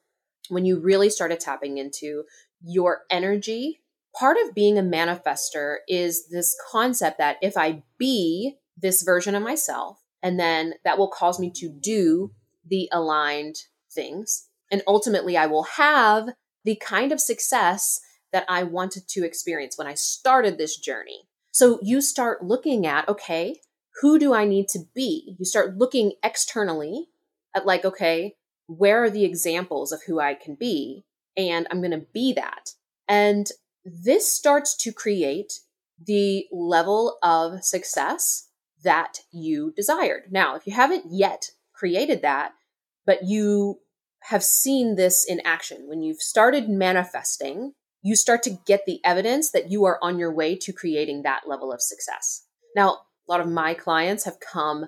when 0.47 0.63
you 0.63 0.79
really 0.79 1.09
started 1.09 1.41
tapping 1.41 1.77
into 1.77 2.23
your 2.63 3.01
energy 3.09 3.81
part 4.17 4.37
of 4.45 4.55
being 4.55 4.77
a 4.77 4.81
manifester 4.81 5.79
is 5.89 6.29
this 6.29 6.55
concept 6.71 7.17
that 7.17 7.35
if 7.41 7.57
I 7.57 7.83
be 7.97 8.55
this 8.77 9.01
version 9.01 9.35
of 9.35 9.43
myself, 9.43 9.99
and 10.23 10.39
then 10.39 10.75
that 10.85 10.97
will 10.97 11.09
cause 11.09 11.37
me 11.37 11.51
to 11.57 11.69
do 11.69 12.31
the 12.65 12.87
aligned 12.93 13.57
things. 13.91 14.47
And 14.71 14.81
ultimately, 14.87 15.35
I 15.37 15.47
will 15.47 15.63
have 15.63 16.29
the 16.63 16.75
kind 16.75 17.11
of 17.11 17.19
success 17.19 17.99
that 18.31 18.45
I 18.47 18.63
wanted 18.63 19.07
to 19.09 19.25
experience 19.25 19.77
when 19.77 19.87
I 19.87 19.93
started 19.93 20.57
this 20.57 20.77
journey. 20.77 21.27
So 21.51 21.79
you 21.81 22.01
start 22.01 22.43
looking 22.43 22.85
at, 22.85 23.09
okay, 23.09 23.59
who 24.01 24.17
do 24.17 24.33
I 24.33 24.45
need 24.45 24.69
to 24.69 24.79
be? 24.95 25.35
You 25.37 25.45
start 25.45 25.77
looking 25.77 26.13
externally 26.23 27.07
at, 27.53 27.65
like, 27.65 27.83
okay, 27.83 28.35
where 28.67 29.03
are 29.03 29.09
the 29.09 29.25
examples 29.25 29.91
of 29.91 30.03
who 30.07 30.19
I 30.19 30.33
can 30.33 30.55
be? 30.55 31.03
And 31.35 31.67
I'm 31.69 31.81
going 31.81 31.91
to 31.91 32.05
be 32.13 32.31
that. 32.33 32.75
And 33.07 33.47
this 33.83 34.31
starts 34.31 34.77
to 34.77 34.93
create 34.93 35.59
the 36.03 36.47
level 36.51 37.17
of 37.21 37.63
success 37.65 38.47
that 38.83 39.19
you 39.31 39.73
desired. 39.75 40.31
Now, 40.31 40.55
if 40.55 40.65
you 40.65 40.73
haven't 40.73 41.05
yet 41.09 41.51
created 41.73 42.21
that, 42.21 42.53
but 43.05 43.23
you 43.23 43.79
have 44.25 44.43
seen 44.43 44.95
this 44.95 45.25
in 45.27 45.41
action, 45.43 45.87
when 45.87 46.01
you've 46.01 46.21
started 46.21 46.69
manifesting, 46.69 47.73
you 48.03 48.15
start 48.15 48.43
to 48.43 48.57
get 48.65 48.85
the 48.85 48.99
evidence 49.03 49.51
that 49.51 49.69
you 49.69 49.85
are 49.85 49.99
on 50.01 50.19
your 50.19 50.33
way 50.33 50.55
to 50.55 50.73
creating 50.73 51.23
that 51.23 51.47
level 51.47 51.71
of 51.71 51.81
success. 51.81 52.45
Now, 52.75 52.89
a 53.27 53.31
lot 53.31 53.41
of 53.41 53.47
my 53.47 53.73
clients 53.73 54.25
have 54.25 54.39
come 54.39 54.85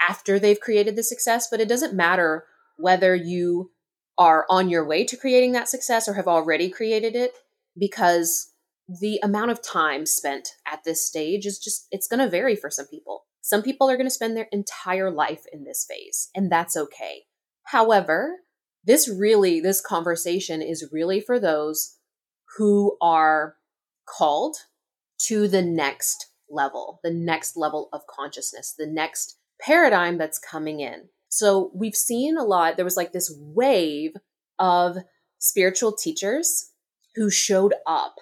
after 0.00 0.38
they've 0.38 0.60
created 0.60 0.96
the 0.96 1.02
success, 1.02 1.48
but 1.50 1.60
it 1.60 1.68
doesn't 1.68 1.94
matter 1.94 2.44
whether 2.76 3.14
you 3.14 3.72
are 4.18 4.46
on 4.48 4.68
your 4.68 4.86
way 4.86 5.04
to 5.04 5.16
creating 5.16 5.52
that 5.52 5.68
success 5.68 6.08
or 6.08 6.14
have 6.14 6.28
already 6.28 6.68
created 6.68 7.14
it 7.14 7.32
because 7.78 8.52
the 8.88 9.18
amount 9.22 9.50
of 9.50 9.62
time 9.62 10.06
spent 10.06 10.48
at 10.70 10.84
this 10.84 11.06
stage 11.06 11.44
is 11.44 11.58
just, 11.58 11.86
it's 11.90 12.08
going 12.08 12.20
to 12.20 12.28
vary 12.28 12.56
for 12.56 12.70
some 12.70 12.86
people. 12.86 13.24
Some 13.42 13.62
people 13.62 13.90
are 13.90 13.96
going 13.96 14.06
to 14.06 14.10
spend 14.10 14.36
their 14.36 14.48
entire 14.52 15.10
life 15.10 15.44
in 15.52 15.64
this 15.64 15.86
phase, 15.88 16.30
and 16.34 16.50
that's 16.50 16.76
okay. 16.76 17.24
However, 17.66 18.36
this 18.84 19.08
really, 19.08 19.60
this 19.60 19.80
conversation 19.80 20.62
is 20.62 20.88
really 20.92 21.20
for 21.20 21.40
those 21.40 21.96
who 22.56 22.96
are 23.00 23.56
called 24.06 24.56
to 25.26 25.48
the 25.48 25.62
next 25.62 26.30
level, 26.48 27.00
the 27.02 27.10
next 27.10 27.56
level 27.56 27.88
of 27.92 28.06
consciousness, 28.06 28.74
the 28.78 28.86
next 28.86 29.38
paradigm 29.60 30.16
that's 30.16 30.38
coming 30.38 30.80
in. 30.80 31.08
So 31.28 31.72
we've 31.74 31.96
seen 31.96 32.36
a 32.36 32.44
lot, 32.44 32.76
there 32.76 32.84
was 32.84 32.96
like 32.96 33.12
this 33.12 33.34
wave 33.36 34.12
of 34.58 34.98
spiritual 35.38 35.92
teachers 35.92 36.70
who 37.16 37.30
showed 37.30 37.74
up. 37.86 38.14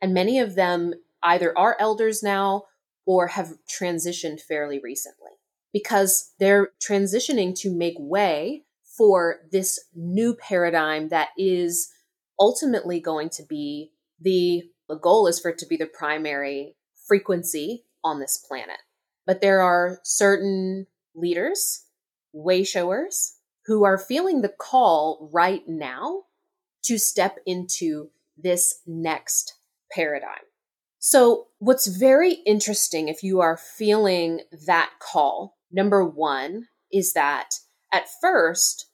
And 0.00 0.14
many 0.14 0.38
of 0.38 0.54
them 0.54 0.94
either 1.22 1.56
are 1.58 1.76
elders 1.80 2.22
now 2.22 2.64
or 3.06 3.28
have 3.28 3.54
transitioned 3.68 4.40
fairly 4.40 4.78
recently 4.78 5.32
because 5.72 6.32
they're 6.38 6.68
transitioning 6.80 7.58
to 7.60 7.74
make 7.74 7.96
way 7.98 8.64
for 8.96 9.40
this 9.50 9.78
new 9.94 10.34
paradigm 10.34 11.08
that 11.08 11.28
is 11.36 11.90
ultimately 12.38 13.00
going 13.00 13.28
to 13.30 13.42
be 13.42 13.90
the 14.20 14.64
the 14.88 14.96
goal 14.96 15.26
is 15.26 15.40
for 15.40 15.50
it 15.50 15.58
to 15.58 15.66
be 15.66 15.76
the 15.76 15.86
primary 15.86 16.76
frequency 17.06 17.84
on 18.02 18.20
this 18.20 18.36
planet. 18.36 18.78
But 19.26 19.40
there 19.40 19.62
are 19.62 20.00
certain 20.02 20.86
leaders, 21.14 21.86
way 22.32 22.64
showers, 22.64 23.36
who 23.66 23.84
are 23.84 23.96
feeling 23.96 24.42
the 24.42 24.50
call 24.50 25.30
right 25.32 25.62
now 25.66 26.24
to 26.82 26.98
step 26.98 27.38
into 27.46 28.10
this 28.36 28.80
next 28.86 29.54
paradigm. 29.90 30.44
So, 30.98 31.48
what's 31.58 31.86
very 31.86 32.34
interesting 32.46 33.08
if 33.08 33.22
you 33.22 33.40
are 33.40 33.56
feeling 33.56 34.40
that 34.66 34.90
call, 35.00 35.56
number 35.70 36.04
one, 36.04 36.68
is 36.92 37.12
that 37.12 37.60
at 37.94 38.08
first, 38.20 38.86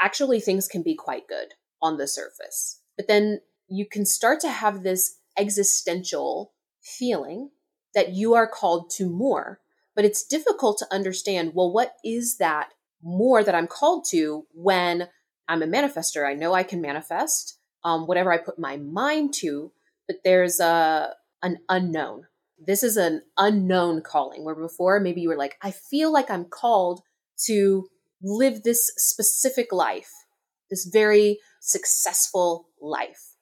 actually 0.00 0.38
things 0.38 0.68
can 0.68 0.82
be 0.82 0.94
quite 0.94 1.26
good 1.26 1.54
on 1.80 1.96
the 1.96 2.06
surface. 2.06 2.80
But 2.96 3.08
then 3.08 3.40
you 3.68 3.86
can 3.90 4.04
start 4.04 4.38
to 4.40 4.50
have 4.50 4.82
this 4.82 5.18
existential 5.38 6.52
feeling 6.82 7.50
that 7.94 8.10
you 8.10 8.34
are 8.34 8.46
called 8.46 8.90
to 8.90 9.08
more. 9.08 9.60
But 9.96 10.04
it's 10.04 10.26
difficult 10.26 10.78
to 10.78 10.94
understand 10.94 11.52
well, 11.54 11.72
what 11.72 11.94
is 12.04 12.36
that 12.36 12.70
more 13.02 13.42
that 13.42 13.54
I'm 13.54 13.66
called 13.66 14.04
to 14.10 14.46
when 14.52 15.08
I'm 15.48 15.62
a 15.62 15.66
manifester? 15.66 16.28
I 16.28 16.34
know 16.34 16.52
I 16.52 16.64
can 16.64 16.80
manifest 16.80 17.58
um, 17.82 18.06
whatever 18.06 18.32
I 18.32 18.38
put 18.38 18.58
my 18.58 18.76
mind 18.76 19.32
to, 19.34 19.72
but 20.06 20.16
there's 20.24 20.60
a 20.60 21.14
an 21.42 21.58
unknown. 21.68 22.26
This 22.58 22.82
is 22.82 22.96
an 22.96 23.22
unknown 23.38 24.02
calling 24.02 24.44
where 24.44 24.54
before 24.54 25.00
maybe 25.00 25.20
you 25.20 25.28
were 25.28 25.36
like, 25.36 25.56
I 25.62 25.70
feel 25.70 26.12
like 26.12 26.30
I'm 26.30 26.46
called 26.46 27.02
to 27.46 27.88
live 28.22 28.62
this 28.62 28.90
specific 28.96 29.72
life, 29.72 30.10
this 30.70 30.88
very 30.90 31.38
successful 31.60 32.68
life. 32.80 33.36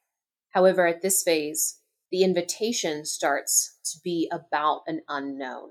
However, 0.50 0.87
at 0.87 1.02
this 1.02 1.23
phase, 1.23 1.79
the 2.11 2.23
invitation 2.23 3.05
starts 3.05 3.79
to 3.93 3.99
be 4.05 4.31
about 4.31 4.83
an 4.87 5.02
unknown. 5.09 5.71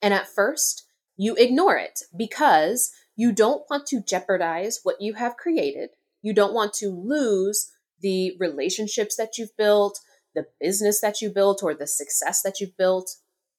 And 0.00 0.14
at 0.14 0.26
first, 0.26 0.84
you 1.16 1.34
ignore 1.36 1.76
it 1.76 2.00
because 2.16 2.90
you 3.14 3.32
don't 3.32 3.62
want 3.68 3.86
to 3.88 4.02
jeopardize 4.02 4.80
what 4.82 5.00
you 5.00 5.14
have 5.14 5.36
created. 5.36 5.90
You 6.22 6.32
don't 6.32 6.54
want 6.54 6.72
to 6.74 6.88
lose 6.88 7.70
the 8.00 8.36
relationships 8.40 9.16
that 9.16 9.38
you've 9.38 9.56
built, 9.56 10.00
the 10.34 10.46
business 10.60 11.00
that 11.00 11.20
you 11.20 11.30
built, 11.30 11.62
or 11.62 11.74
the 11.74 11.86
success 11.86 12.42
that 12.42 12.60
you've 12.60 12.76
built. 12.76 13.10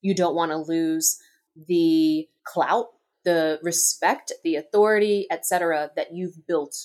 You 0.01 0.15
don't 0.15 0.35
want 0.35 0.51
to 0.51 0.57
lose 0.57 1.17
the 1.55 2.27
clout, 2.45 2.87
the 3.23 3.59
respect, 3.61 4.31
the 4.43 4.55
authority, 4.55 5.27
etc., 5.31 5.91
that 5.95 6.13
you've 6.13 6.45
built 6.47 6.75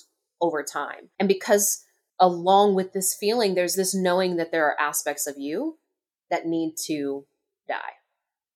over 0.41 0.63
time. 0.63 1.09
And 1.19 1.27
because 1.27 1.83
along 2.19 2.75
with 2.75 2.93
this 2.93 3.15
feeling, 3.17 3.55
there's 3.55 3.75
this 3.75 3.95
knowing 3.95 4.37
that 4.37 4.51
there 4.51 4.65
are 4.65 4.79
aspects 4.79 5.27
of 5.27 5.37
you 5.37 5.77
that 6.29 6.45
need 6.45 6.75
to 6.85 7.25
die 7.67 7.93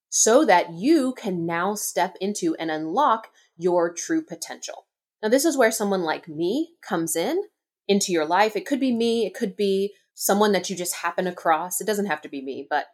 so 0.10 0.46
that 0.46 0.74
you 0.74 1.14
can 1.18 1.46
now 1.46 1.74
step 1.74 2.16
into 2.22 2.56
and 2.60 2.70
unlock 2.70 3.30
your 3.58 3.92
true 3.92 4.22
potential. 4.22 4.86
Now, 5.24 5.30
this 5.30 5.46
is 5.46 5.58
where 5.58 5.72
someone 5.72 6.04
like 6.04 6.28
me 6.28 6.74
comes 6.88 7.16
in 7.16 7.42
into 7.88 8.12
your 8.12 8.26
life. 8.26 8.56
It 8.56 8.68
could 8.68 8.80
be 8.80 8.94
me, 8.94 9.26
it 9.26 9.34
could 9.34 9.56
be 9.56 9.94
someone 10.14 10.52
that 10.52 10.70
you 10.70 10.76
just 10.76 10.98
happen 10.98 11.26
across. 11.26 11.82
It 11.82 11.88
doesn't 11.88 12.06
have 12.06 12.22
to 12.22 12.30
be 12.30 12.44
me, 12.44 12.68
but 12.70 12.86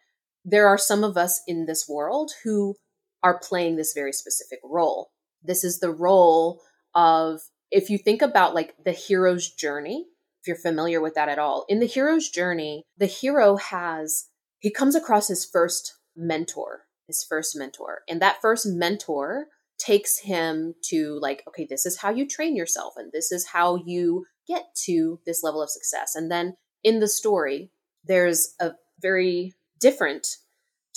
there 0.46 0.68
are 0.68 0.78
some 0.78 1.04
of 1.04 1.18
us 1.18 1.42
in 1.46 1.66
this 1.66 1.88
world 1.90 2.32
who 2.44 2.76
are 3.24 3.40
playing 3.40 3.76
this 3.76 3.94
very 3.94 4.14
specific 4.14 4.60
role. 4.64 5.12
This 5.44 5.64
is 5.64 5.80
the 5.80 5.92
role 5.92 6.62
of, 6.96 7.42
if 7.72 7.90
you 7.90 7.98
think 7.98 8.22
about 8.22 8.56
like 8.56 8.76
the 8.84 8.92
hero's 8.92 9.50
journey, 9.50 10.06
if 10.42 10.48
you're 10.48 10.56
familiar 10.56 11.02
with 11.02 11.16
that 11.16 11.30
at 11.30 11.40
all. 11.40 11.66
In 11.68 11.80
the 11.80 11.86
hero's 11.86 12.30
journey, 12.30 12.84
the 12.98 13.06
hero 13.06 13.58
has, 13.58 14.30
he 14.60 14.72
comes 14.72 14.96
across 14.96 15.28
his 15.28 15.46
first 15.46 15.96
mentor, 16.16 16.86
his 17.08 17.24
first 17.24 17.56
mentor. 17.58 18.02
And 18.08 18.22
that 18.22 18.42
first 18.42 18.66
mentor 18.66 19.48
takes 19.78 20.20
him 20.20 20.76
to 20.84 21.18
like, 21.22 21.44
okay, 21.48 21.66
this 21.70 21.86
is 21.86 21.98
how 21.98 22.10
you 22.10 22.28
train 22.28 22.56
yourself 22.56 22.94
and 22.98 23.12
this 23.12 23.32
is 23.32 23.48
how 23.48 23.78
you 23.86 24.26
get 24.48 24.76
to 24.86 25.20
this 25.26 25.44
level 25.44 25.62
of 25.62 25.70
success. 25.70 26.16
And 26.16 26.32
then 26.32 26.56
in 26.84 27.00
the 27.00 27.08
story, 27.08 27.72
there's 28.04 28.56
a 28.60 28.72
very 29.02 29.54
different 29.80 30.28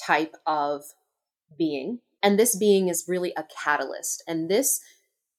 type 0.04 0.34
of 0.46 0.82
being. 1.56 2.00
And 2.22 2.38
this 2.38 2.56
being 2.56 2.88
is 2.88 3.06
really 3.08 3.32
a 3.36 3.44
catalyst. 3.62 4.22
And 4.26 4.48
this 4.48 4.80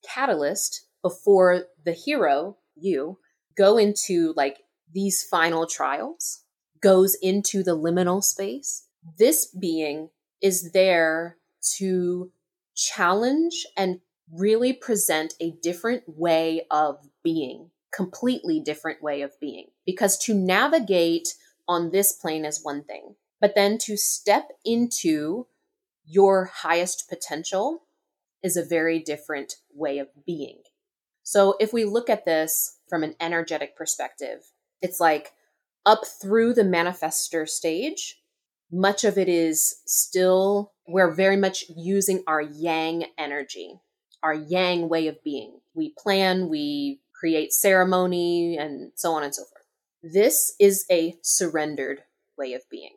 catalyst, 0.06 0.86
before 1.02 1.64
the 1.84 1.92
hero, 1.92 2.58
you, 2.76 3.18
go 3.56 3.78
into 3.78 4.34
like 4.36 4.58
these 4.92 5.22
final 5.22 5.66
trials, 5.66 6.42
goes 6.80 7.16
into 7.22 7.62
the 7.62 7.76
liminal 7.76 8.22
space. 8.22 8.86
This 9.18 9.46
being 9.46 10.10
is 10.42 10.72
there 10.72 11.38
to 11.78 12.30
challenge 12.74 13.66
and 13.76 14.00
really 14.32 14.72
present 14.72 15.34
a 15.40 15.52
different 15.62 16.02
way 16.06 16.66
of 16.70 16.98
being, 17.22 17.70
completely 17.92 18.60
different 18.60 19.02
way 19.02 19.22
of 19.22 19.32
being. 19.40 19.68
Because 19.86 20.18
to 20.18 20.34
navigate 20.34 21.34
on 21.66 21.90
this 21.90 22.12
plane 22.12 22.44
is 22.44 22.62
one 22.62 22.84
thing, 22.84 23.14
but 23.40 23.54
then 23.54 23.78
to 23.78 23.96
step 23.96 24.48
into 24.64 25.46
your 26.04 26.46
highest 26.46 27.08
potential 27.08 27.82
is 28.42 28.56
a 28.56 28.64
very 28.64 28.98
different 28.98 29.54
way 29.72 29.98
of 29.98 30.08
being. 30.26 30.58
So 31.22 31.56
if 31.58 31.72
we 31.72 31.84
look 31.84 32.10
at 32.10 32.26
this 32.26 32.78
from 32.88 33.02
an 33.02 33.14
energetic 33.18 33.76
perspective, 33.76 34.50
it's 34.82 35.00
like 35.00 35.32
up 35.86 36.02
through 36.06 36.52
the 36.54 36.62
manifester 36.62 37.48
stage, 37.48 38.20
much 38.70 39.04
of 39.04 39.16
it 39.16 39.28
is 39.28 39.76
still, 39.86 40.72
we're 40.86 41.14
very 41.14 41.36
much 41.36 41.64
using 41.74 42.22
our 42.26 42.42
yang 42.42 43.06
energy, 43.16 43.80
our 44.22 44.34
yang 44.34 44.88
way 44.88 45.06
of 45.06 45.22
being. 45.24 45.60
We 45.74 45.94
plan, 45.96 46.48
we 46.48 47.00
create 47.18 47.52
ceremony, 47.52 48.58
and 48.58 48.92
so 48.94 49.12
on 49.12 49.22
and 49.22 49.34
so 49.34 49.44
forth. 49.44 49.64
This 50.02 50.54
is 50.60 50.84
a 50.90 51.16
surrendered 51.22 52.02
way 52.36 52.52
of 52.52 52.62
being, 52.70 52.96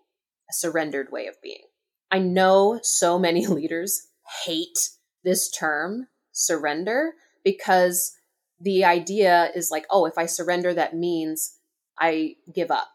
a 0.50 0.54
surrendered 0.54 1.12
way 1.12 1.28
of 1.28 1.42
being. 1.42 1.67
I 2.12 2.20
know 2.20 2.80
so 2.84 3.20
many 3.20 3.48
leaders 3.48 4.08
hate 4.46 4.90
this 5.24 5.50
term, 5.50 6.08
surrender, 6.32 7.14
because 7.44 8.14
the 8.60 8.86
idea 8.86 9.50
is 9.56 9.72
like, 9.72 9.86
oh, 9.90 10.06
if 10.06 10.18
I 10.18 10.26
surrender, 10.26 10.74
that 10.74 10.96
means 10.96 11.58
I 12.00 12.36
give 12.54 12.72
up 12.72 12.94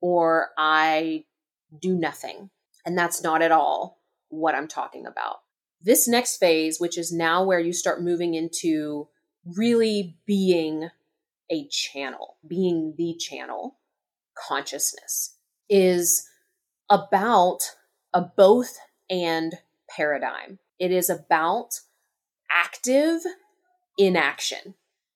or 0.00 0.48
I 0.56 1.24
do 1.80 1.94
nothing. 1.94 2.50
And 2.84 2.96
that's 2.96 3.22
not 3.22 3.42
at 3.42 3.52
all 3.52 4.00
what 4.28 4.54
I'm 4.54 4.68
talking 4.68 5.06
about. 5.06 5.36
This 5.80 6.08
next 6.08 6.38
phase, 6.38 6.80
which 6.80 6.98
is 6.98 7.12
now 7.12 7.44
where 7.44 7.60
you 7.60 7.72
start 7.72 8.02
moving 8.02 8.34
into 8.34 9.08
really 9.44 10.16
being 10.26 10.90
a 11.50 11.66
channel, 11.68 12.36
being 12.46 12.94
the 12.96 13.14
channel 13.14 13.78
consciousness, 14.36 15.36
is 15.68 16.28
about 16.90 17.74
a 18.18 18.32
both 18.36 18.78
and 19.08 19.54
paradigm. 19.88 20.58
It 20.80 20.90
is 20.90 21.08
about 21.08 21.80
active 22.50 23.20
inaction 23.96 24.74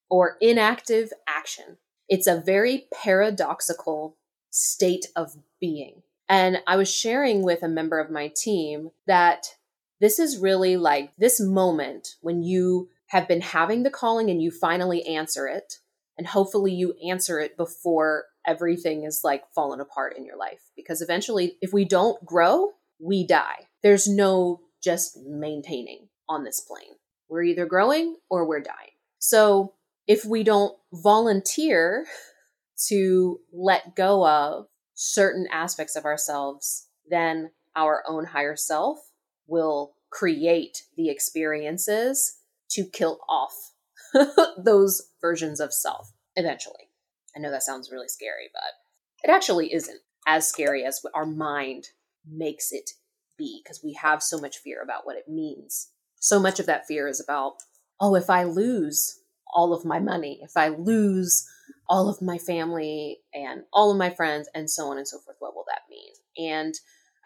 or 0.09 0.37
inactive 0.41 1.13
action. 1.27 1.79
It's 2.09 2.29
a 2.29 2.41
very 2.41 2.87
paradoxical 2.95 4.17
state 4.51 5.07
of 5.17 5.37
being. 5.61 6.03
And 6.29 6.59
I 6.65 6.77
was 6.77 6.89
sharing 6.89 7.43
with 7.43 7.65
a 7.65 7.69
member 7.69 7.99
of 7.99 8.09
my 8.09 8.31
team 8.37 8.93
that 9.09 9.57
this 10.01 10.21
is 10.21 10.39
really 10.39 10.77
like 10.77 11.11
this 11.19 11.41
moment 11.41 12.15
when 12.21 12.45
you 12.45 12.89
have 13.09 13.27
been 13.27 13.41
having 13.41 13.83
the 13.83 13.91
calling 13.91 14.31
and 14.31 14.41
you 14.41 14.53
finally 14.53 15.05
answer 15.07 15.49
it. 15.49 15.79
And 16.17 16.29
hopefully 16.29 16.73
you 16.73 16.95
answer 17.05 17.41
it 17.41 17.57
before 17.57 18.27
everything 18.47 19.03
is 19.03 19.23
like 19.25 19.43
fallen 19.53 19.81
apart 19.81 20.17
in 20.17 20.25
your 20.25 20.37
life. 20.37 20.61
Because 20.77 21.03
eventually, 21.03 21.57
if 21.61 21.73
we 21.73 21.85
don't 21.85 22.25
grow, 22.25 22.69
we 23.03 23.27
die. 23.27 23.67
There's 23.83 24.07
no 24.07 24.61
just 24.83 25.19
maintaining 25.27 26.09
on 26.29 26.45
this 26.45 26.61
plane. 26.61 26.97
We're 27.29 27.43
either 27.43 27.67
growing 27.67 28.17
or 28.31 28.47
we're 28.47 28.61
dying. 28.61 28.93
So 29.19 29.75
if 30.07 30.25
we 30.25 30.43
don't 30.43 30.77
volunteer 30.93 32.07
to 32.89 33.41
let 33.53 33.97
go 33.97 34.27
of 34.27 34.67
certain 34.95 35.47
aspects 35.53 35.97
of 35.97 36.05
ourselves, 36.05 36.89
then 37.09 37.51
our 37.75 38.03
own 38.09 38.27
higher 38.27 38.57
self 38.57 38.99
will 39.47 39.95
create 40.11 40.83
the 40.97 41.09
experiences 41.09 42.37
to 42.71 42.85
kill 42.85 43.19
off 43.29 43.73
those 44.59 45.11
versions 45.21 45.59
of 45.61 45.73
self 45.73 46.13
eventually. 46.37 46.91
I 47.37 47.41
know 47.41 47.51
that 47.51 47.63
sounds 47.63 47.91
really 47.91 48.09
scary, 48.09 48.51
but 48.53 49.27
it 49.27 49.33
actually 49.33 49.73
isn't 49.73 50.01
as 50.27 50.47
scary 50.47 50.85
as 50.85 51.01
our 51.15 51.27
mind 51.27 51.89
makes 52.29 52.73
it 52.73 52.91
be 53.37 53.61
because 53.63 53.83
we 53.83 53.95
have 53.95 54.23
so 54.23 54.39
much 54.39 54.59
fear 54.59 54.83
about 54.83 55.05
what 55.07 55.17
it 55.17 55.29
means. 55.29 55.91
So 56.21 56.39
much 56.39 56.61
of 56.61 56.67
that 56.67 56.87
fear 56.87 57.09
is 57.09 57.21
about, 57.21 57.55
oh, 58.01 58.15
if 58.15 58.31
I 58.31 58.45
lose 58.45 59.21
all 59.55 59.75
of 59.75 59.85
my 59.85 59.99
money, 59.99 60.41
if 60.43 60.57
I 60.57 60.69
lose 60.69 61.47
all 61.89 62.09
of 62.09 62.23
my 62.23 62.39
family 62.39 63.19
and 63.35 63.63
all 63.73 63.91
of 63.91 63.99
my 63.99 64.11
friends 64.11 64.49
and 64.55 64.71
so 64.71 64.87
on 64.87 64.99
and 64.99 65.07
so 65.07 65.19
forth, 65.19 65.37
what 65.41 65.55
will 65.55 65.65
that 65.69 65.83
mean? 65.91 66.53
And 66.55 66.75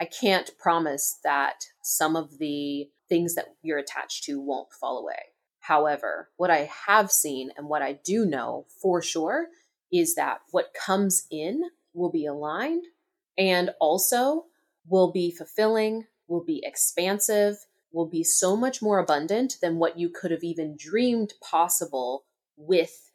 I 0.00 0.06
can't 0.06 0.50
promise 0.58 1.18
that 1.24 1.64
some 1.82 2.16
of 2.16 2.38
the 2.38 2.88
things 3.08 3.34
that 3.34 3.46
you're 3.62 3.78
attached 3.78 4.24
to 4.24 4.40
won't 4.40 4.72
fall 4.72 4.98
away. 4.98 5.34
However, 5.60 6.30
what 6.36 6.50
I 6.50 6.70
have 6.86 7.10
seen 7.10 7.50
and 7.56 7.68
what 7.68 7.82
I 7.82 7.98
do 8.04 8.24
know 8.24 8.66
for 8.80 9.02
sure 9.02 9.48
is 9.92 10.14
that 10.14 10.38
what 10.50 10.74
comes 10.74 11.26
in 11.30 11.62
will 11.92 12.10
be 12.10 12.26
aligned. 12.26 12.84
And 13.38 13.70
also, 13.80 14.44
will 14.88 15.12
be 15.12 15.30
fulfilling, 15.30 16.06
will 16.28 16.44
be 16.44 16.62
expansive, 16.64 17.56
will 17.92 18.08
be 18.08 18.22
so 18.22 18.56
much 18.56 18.82
more 18.82 18.98
abundant 18.98 19.56
than 19.62 19.78
what 19.78 19.98
you 19.98 20.10
could 20.10 20.30
have 20.30 20.42
even 20.44 20.76
dreamed 20.78 21.34
possible 21.42 22.24
with 22.56 23.10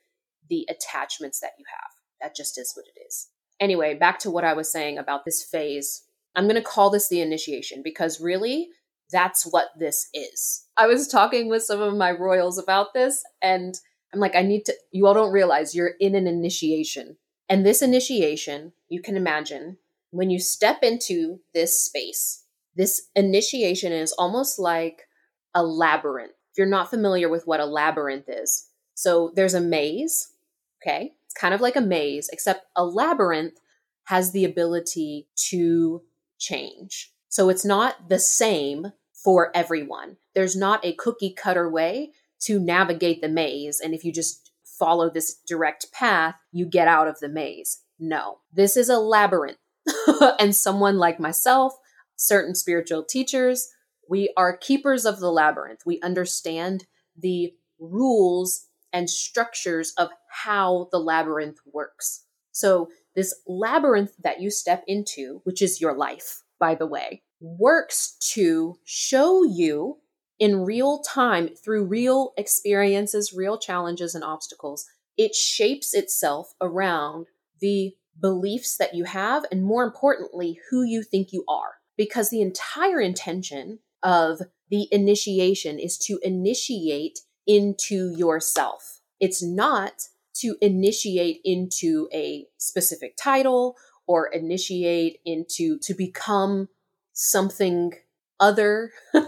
the 0.49 0.67
attachments 0.69 1.39
that 1.39 1.51
you 1.57 1.65
have. 1.69 1.91
That 2.21 2.35
just 2.35 2.57
is 2.57 2.73
what 2.75 2.85
it 2.95 2.99
is. 3.07 3.29
Anyway, 3.59 3.93
back 3.95 4.19
to 4.19 4.31
what 4.31 4.43
I 4.43 4.53
was 4.53 4.71
saying 4.71 4.97
about 4.97 5.23
this 5.23 5.43
phase. 5.43 6.03
I'm 6.35 6.45
going 6.45 6.55
to 6.55 6.61
call 6.61 6.89
this 6.89 7.09
the 7.09 7.21
initiation 7.21 7.81
because 7.83 8.21
really, 8.21 8.69
that's 9.11 9.45
what 9.45 9.67
this 9.77 10.07
is. 10.13 10.65
I 10.77 10.87
was 10.87 11.07
talking 11.07 11.49
with 11.49 11.63
some 11.63 11.81
of 11.81 11.95
my 11.95 12.11
royals 12.11 12.57
about 12.57 12.93
this, 12.93 13.23
and 13.41 13.75
I'm 14.13 14.19
like, 14.19 14.35
I 14.35 14.41
need 14.41 14.65
to, 14.65 14.73
you 14.91 15.05
all 15.05 15.13
don't 15.13 15.33
realize 15.33 15.75
you're 15.75 15.93
in 15.99 16.15
an 16.15 16.27
initiation. 16.27 17.17
And 17.49 17.65
this 17.65 17.81
initiation, 17.81 18.71
you 18.87 19.01
can 19.01 19.17
imagine, 19.17 19.77
when 20.11 20.29
you 20.29 20.39
step 20.39 20.83
into 20.83 21.39
this 21.53 21.81
space, 21.81 22.45
this 22.75 23.09
initiation 23.15 23.91
is 23.91 24.11
almost 24.13 24.59
like 24.59 25.07
a 25.53 25.63
labyrinth. 25.63 26.31
If 26.51 26.57
you're 26.57 26.67
not 26.67 26.89
familiar 26.89 27.29
with 27.29 27.47
what 27.47 27.59
a 27.59 27.65
labyrinth 27.65 28.25
is, 28.27 28.69
so 28.93 29.31
there's 29.35 29.53
a 29.53 29.61
maze, 29.61 30.33
okay? 30.81 31.13
It's 31.25 31.33
kind 31.33 31.53
of 31.53 31.61
like 31.61 31.75
a 31.75 31.81
maze, 31.81 32.29
except 32.31 32.65
a 32.75 32.85
labyrinth 32.85 33.59
has 34.05 34.31
the 34.31 34.45
ability 34.45 35.27
to 35.49 36.03
change. 36.37 37.11
So 37.29 37.49
it's 37.49 37.63
not 37.63 38.09
the 38.09 38.19
same 38.19 38.91
for 39.13 39.51
everyone. 39.55 40.17
There's 40.33 40.55
not 40.55 40.83
a 40.85 40.93
cookie 40.93 41.33
cutter 41.33 41.69
way 41.69 42.11
to 42.41 42.59
navigate 42.59 43.21
the 43.21 43.29
maze. 43.29 43.79
And 43.79 43.93
if 43.93 44.03
you 44.03 44.11
just 44.11 44.51
follow 44.63 45.09
this 45.09 45.35
direct 45.47 45.91
path, 45.93 46.35
you 46.51 46.65
get 46.65 46.87
out 46.87 47.07
of 47.07 47.19
the 47.19 47.29
maze. 47.29 47.83
No, 47.99 48.39
this 48.51 48.75
is 48.75 48.89
a 48.89 48.97
labyrinth. 48.97 49.57
and 50.39 50.55
someone 50.55 50.97
like 50.97 51.19
myself, 51.19 51.73
certain 52.15 52.55
spiritual 52.55 53.03
teachers, 53.03 53.69
we 54.09 54.31
are 54.35 54.57
keepers 54.57 55.05
of 55.05 55.19
the 55.19 55.31
labyrinth. 55.31 55.81
We 55.85 55.99
understand 56.01 56.85
the 57.17 57.53
rules 57.79 58.67
and 58.93 59.09
structures 59.09 59.93
of 59.97 60.09
how 60.29 60.89
the 60.91 60.99
labyrinth 60.99 61.59
works. 61.65 62.25
So, 62.51 62.89
this 63.15 63.33
labyrinth 63.45 64.13
that 64.23 64.41
you 64.41 64.49
step 64.49 64.83
into, 64.87 65.41
which 65.43 65.61
is 65.61 65.81
your 65.81 65.93
life, 65.93 66.43
by 66.59 66.75
the 66.75 66.87
way, 66.87 67.23
works 67.41 68.17
to 68.33 68.75
show 68.85 69.43
you 69.43 69.97
in 70.39 70.65
real 70.65 70.99
time 70.99 71.49
through 71.49 71.85
real 71.85 72.33
experiences, 72.37 73.33
real 73.33 73.57
challenges, 73.57 74.15
and 74.15 74.23
obstacles. 74.23 74.85
It 75.17 75.35
shapes 75.35 75.93
itself 75.93 76.53
around 76.61 77.27
the 77.59 77.95
beliefs 78.19 78.77
that 78.77 78.93
you 78.93 79.05
have, 79.05 79.45
and 79.51 79.63
more 79.63 79.83
importantly, 79.83 80.59
who 80.69 80.83
you 80.83 81.03
think 81.03 81.31
you 81.31 81.43
are. 81.47 81.75
Because 81.97 82.29
the 82.29 82.41
entire 82.41 82.99
intention 82.99 83.79
of 84.03 84.41
the 84.69 84.87
initiation 84.91 85.79
is 85.79 85.97
to 85.99 86.19
initiate 86.23 87.19
into 87.45 88.13
yourself. 88.15 89.01
It's 89.19 89.43
not 89.43 89.93
to 90.35 90.55
initiate 90.61 91.41
into 91.43 92.07
a 92.13 92.47
specific 92.57 93.15
title 93.17 93.75
or 94.07 94.27
initiate 94.27 95.19
into 95.25 95.77
to 95.79 95.93
become 95.93 96.69
something 97.13 97.93
other. 98.39 98.91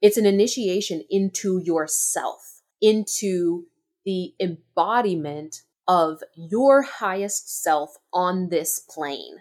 it's 0.00 0.16
an 0.16 0.26
initiation 0.26 1.02
into 1.10 1.58
yourself, 1.58 2.62
into 2.80 3.64
the 4.04 4.34
embodiment 4.40 5.62
of 5.88 6.22
your 6.36 6.82
highest 6.82 7.62
self 7.62 7.96
on 8.12 8.50
this 8.50 8.78
plane 8.78 9.38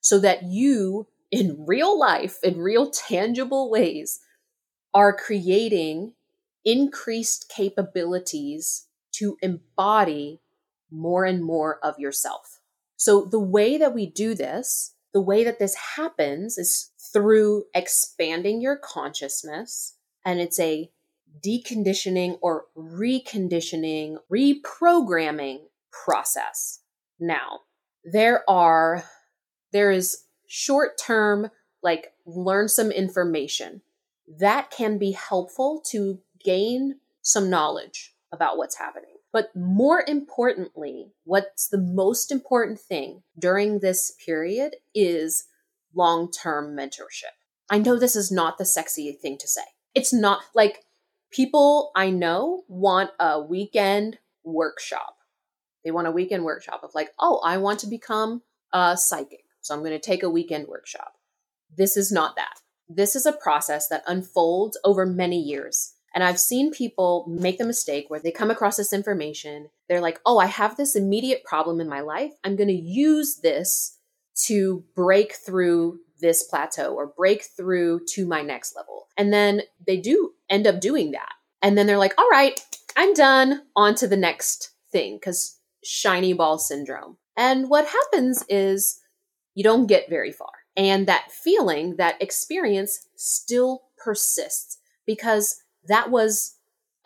so 0.00 0.18
that 0.20 0.44
you 0.44 1.08
in 1.30 1.66
real 1.66 1.98
life, 1.98 2.38
in 2.42 2.58
real 2.58 2.90
tangible 2.90 3.70
ways, 3.70 4.20
are 4.94 5.14
creating 5.14 6.14
increased 6.64 7.52
capabilities 7.54 8.86
to 9.12 9.36
embody 9.42 10.40
more 10.90 11.24
and 11.24 11.44
more 11.44 11.78
of 11.82 11.98
yourself. 11.98 12.60
So 12.96 13.24
the 13.24 13.40
way 13.40 13.76
that 13.76 13.94
we 13.94 14.06
do 14.06 14.34
this, 14.34 14.94
the 15.12 15.20
way 15.20 15.44
that 15.44 15.58
this 15.58 15.74
happens 15.96 16.56
is 16.56 16.90
through 17.12 17.64
expanding 17.74 18.60
your 18.60 18.76
consciousness 18.76 19.94
and 20.24 20.40
it's 20.40 20.58
a 20.58 20.90
deconditioning 21.44 22.38
or 22.40 22.66
reconditioning, 22.76 24.16
reprogramming 24.32 25.60
process. 25.92 26.80
Now, 27.18 27.60
there 28.04 28.48
are 28.48 29.04
there 29.72 29.90
is 29.90 30.24
short-term 30.46 31.50
like 31.82 32.12
learn 32.24 32.68
some 32.68 32.90
information 32.90 33.82
that 34.38 34.70
can 34.70 34.98
be 34.98 35.12
helpful 35.12 35.82
to 35.90 36.20
gain 36.42 36.96
some 37.22 37.50
knowledge 37.50 38.14
about 38.32 38.56
what's 38.56 38.78
happening. 38.78 39.16
But 39.32 39.54
more 39.54 40.04
importantly, 40.06 41.12
what's 41.24 41.68
the 41.68 41.78
most 41.78 42.32
important 42.32 42.80
thing 42.80 43.22
during 43.38 43.80
this 43.80 44.14
period 44.24 44.76
is 44.94 45.44
long 45.94 46.30
term 46.30 46.76
mentorship. 46.76 47.36
I 47.70 47.78
know 47.78 47.98
this 47.98 48.16
is 48.16 48.32
not 48.32 48.56
the 48.56 48.64
sexy 48.64 49.12
thing 49.12 49.36
to 49.38 49.46
say. 49.46 49.62
It's 49.94 50.12
not 50.12 50.40
like 50.54 50.84
people 51.30 51.90
I 51.94 52.10
know 52.10 52.62
want 52.68 53.10
a 53.20 53.40
weekend 53.40 54.18
workshop. 54.42 55.17
They 55.88 55.92
want 55.92 56.06
a 56.06 56.10
weekend 56.10 56.44
workshop 56.44 56.82
of 56.84 56.94
like, 56.94 57.14
oh, 57.18 57.40
I 57.42 57.56
want 57.56 57.80
to 57.80 57.86
become 57.86 58.42
a 58.74 58.94
psychic. 58.94 59.44
So 59.62 59.74
I'm 59.74 59.80
going 59.80 59.92
to 59.92 59.98
take 59.98 60.22
a 60.22 60.28
weekend 60.28 60.68
workshop. 60.68 61.14
This 61.74 61.96
is 61.96 62.12
not 62.12 62.36
that. 62.36 62.60
This 62.90 63.16
is 63.16 63.24
a 63.24 63.32
process 63.32 63.88
that 63.88 64.04
unfolds 64.06 64.78
over 64.84 65.06
many 65.06 65.40
years. 65.40 65.94
And 66.14 66.22
I've 66.22 66.38
seen 66.38 66.72
people 66.72 67.24
make 67.26 67.56
the 67.56 67.64
mistake 67.64 68.10
where 68.10 68.20
they 68.20 68.30
come 68.30 68.50
across 68.50 68.76
this 68.76 68.92
information. 68.92 69.70
They're 69.88 70.02
like, 70.02 70.20
oh, 70.26 70.36
I 70.36 70.44
have 70.44 70.76
this 70.76 70.94
immediate 70.94 71.42
problem 71.42 71.80
in 71.80 71.88
my 71.88 72.00
life. 72.00 72.32
I'm 72.44 72.56
going 72.56 72.68
to 72.68 72.74
use 72.74 73.36
this 73.36 73.96
to 74.44 74.84
break 74.94 75.36
through 75.36 76.00
this 76.20 76.42
plateau 76.42 76.94
or 76.94 77.06
break 77.06 77.44
through 77.44 78.00
to 78.10 78.26
my 78.26 78.42
next 78.42 78.76
level. 78.76 79.06
And 79.16 79.32
then 79.32 79.62
they 79.86 79.96
do 79.96 80.34
end 80.50 80.66
up 80.66 80.82
doing 80.82 81.12
that. 81.12 81.32
And 81.62 81.78
then 81.78 81.86
they're 81.86 81.96
like, 81.96 82.12
all 82.18 82.28
right, 82.28 82.60
I'm 82.94 83.14
done. 83.14 83.62
On 83.74 83.94
to 83.94 84.06
the 84.06 84.18
next 84.18 84.72
thing 84.90 85.16
because 85.16 85.57
shiny 85.84 86.32
ball 86.32 86.58
syndrome. 86.58 87.16
And 87.36 87.68
what 87.68 87.86
happens 87.86 88.44
is 88.48 89.00
you 89.54 89.64
don't 89.64 89.86
get 89.86 90.08
very 90.08 90.32
far. 90.32 90.50
And 90.76 91.06
that 91.06 91.32
feeling, 91.32 91.96
that 91.96 92.20
experience 92.22 93.08
still 93.16 93.82
persists 93.96 94.78
because 95.06 95.62
that 95.86 96.10
was 96.10 96.56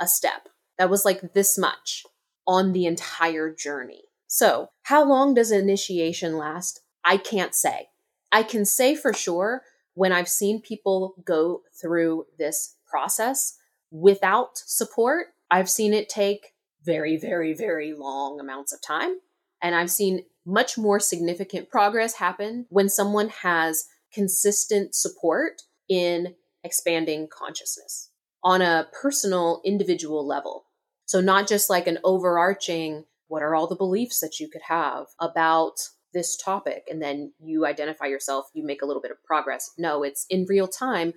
a 0.01 0.07
step. 0.07 0.49
That 0.79 0.91
was 0.91 1.05
like 1.05 1.33
this 1.33 1.57
much 1.57 2.05
on 2.47 2.73
the 2.73 2.87
entire 2.87 3.55
journey. 3.55 4.03
So, 4.27 4.71
how 4.85 5.05
long 5.05 5.35
does 5.35 5.51
initiation 5.51 6.37
last? 6.37 6.81
I 7.05 7.17
can't 7.17 7.55
say. 7.55 7.89
I 8.31 8.43
can 8.43 8.65
say 8.65 8.95
for 8.95 9.13
sure 9.13 9.63
when 9.95 10.13
I've 10.13 10.29
seen 10.29 10.61
people 10.61 11.15
go 11.25 11.63
through 11.81 12.27
this 12.39 12.77
process 12.87 13.59
without 13.91 14.57
support, 14.57 15.29
I've 15.51 15.69
seen 15.69 15.93
it 15.93 16.09
take 16.09 16.55
very, 16.85 17.16
very, 17.16 17.55
very 17.55 17.92
long 17.92 18.40
amounts 18.40 18.73
of 18.73 18.81
time. 18.83 19.16
And 19.62 19.75
I've 19.75 19.90
seen 19.90 20.25
much 20.45 20.77
more 20.77 20.99
significant 20.99 21.71
progress 21.71 22.14
happen 22.14 22.66
when 22.68 22.88
someone 22.88 23.29
has 23.29 23.85
consistent 24.12 24.95
support 24.95 25.62
in 25.88 26.35
expanding 26.64 27.29
consciousness 27.31 28.11
on 28.45 28.61
a 28.61 28.88
personal, 29.01 29.61
individual 29.64 30.27
level. 30.27 30.64
So, 31.07 31.21
not 31.21 31.47
just 31.47 31.71
like 31.71 31.87
an 31.87 31.99
overarching, 32.05 33.05
what 33.29 33.42
are 33.42 33.55
all 33.55 33.66
the 33.66 33.77
beliefs 33.77 34.21
that 34.21 34.40
you 34.40 34.49
could 34.49 34.62
have 34.68 35.07
about 35.21 35.75
this 36.12 36.37
topic? 36.37 36.85
And 36.90 37.01
then 37.01 37.33
you 37.40 37.66
identify 37.66 38.07
yourself, 38.07 38.47
you 38.53 38.64
make 38.64 38.83
a 38.83 38.87
little 38.87 39.03
bit 39.03 39.11
of 39.11 39.23
progress. 39.25 39.71
No, 39.79 40.03
it's 40.03 40.27
in 40.29 40.47
real 40.49 40.68
time. 40.68 41.12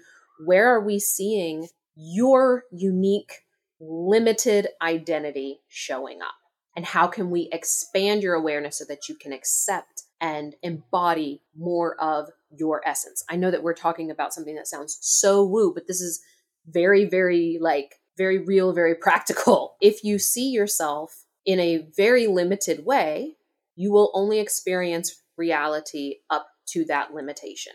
Where 0.46 0.74
are 0.74 0.86
we 0.86 1.00
seeing 1.00 1.68
your 1.96 2.64
unique, 2.72 3.45
limited 3.80 4.68
identity 4.82 5.62
showing 5.68 6.22
up? 6.22 6.36
And 6.76 6.86
how 6.86 7.08
can 7.08 7.32
we 7.32 7.50
expand 7.52 8.22
your 8.22 8.34
awareness 8.34 8.78
so 8.80 8.86
that 8.90 9.08
you 9.08 9.16
can 9.16 9.32
accept 9.32 10.04
and 10.20 10.56
embody 10.62 11.42
more 11.58 11.96
of 12.02 12.30
your 12.50 12.82
essence? 12.86 13.24
I 13.30 13.38
know 13.38 13.50
that 13.52 13.64
we're 13.64 13.74
talking 13.74 14.12
about 14.12 14.34
something 14.34 14.56
that 14.56 14.68
sounds 14.68 14.98
so 15.02 15.46
woo, 15.46 15.74
but 15.74 15.88
this 15.88 16.02
is 16.02 16.22
very, 16.68 17.06
very 17.06 17.58
like 17.62 17.96
very 18.18 18.40
real, 18.40 18.74
very 18.74 18.96
practical. 19.02 19.76
If 19.82 20.04
you 20.04 20.20
see 20.20 20.50
yourself 20.50 21.26
in 21.46 21.60
a 21.60 21.88
very 21.96 22.28
limited 22.28 22.86
way, 22.86 23.36
you 23.76 23.92
will 23.92 24.12
only 24.14 24.40
experience 24.40 25.22
reality 25.38 26.16
up 26.30 26.48
to 26.70 26.86
that 26.86 27.14
limitation. 27.14 27.74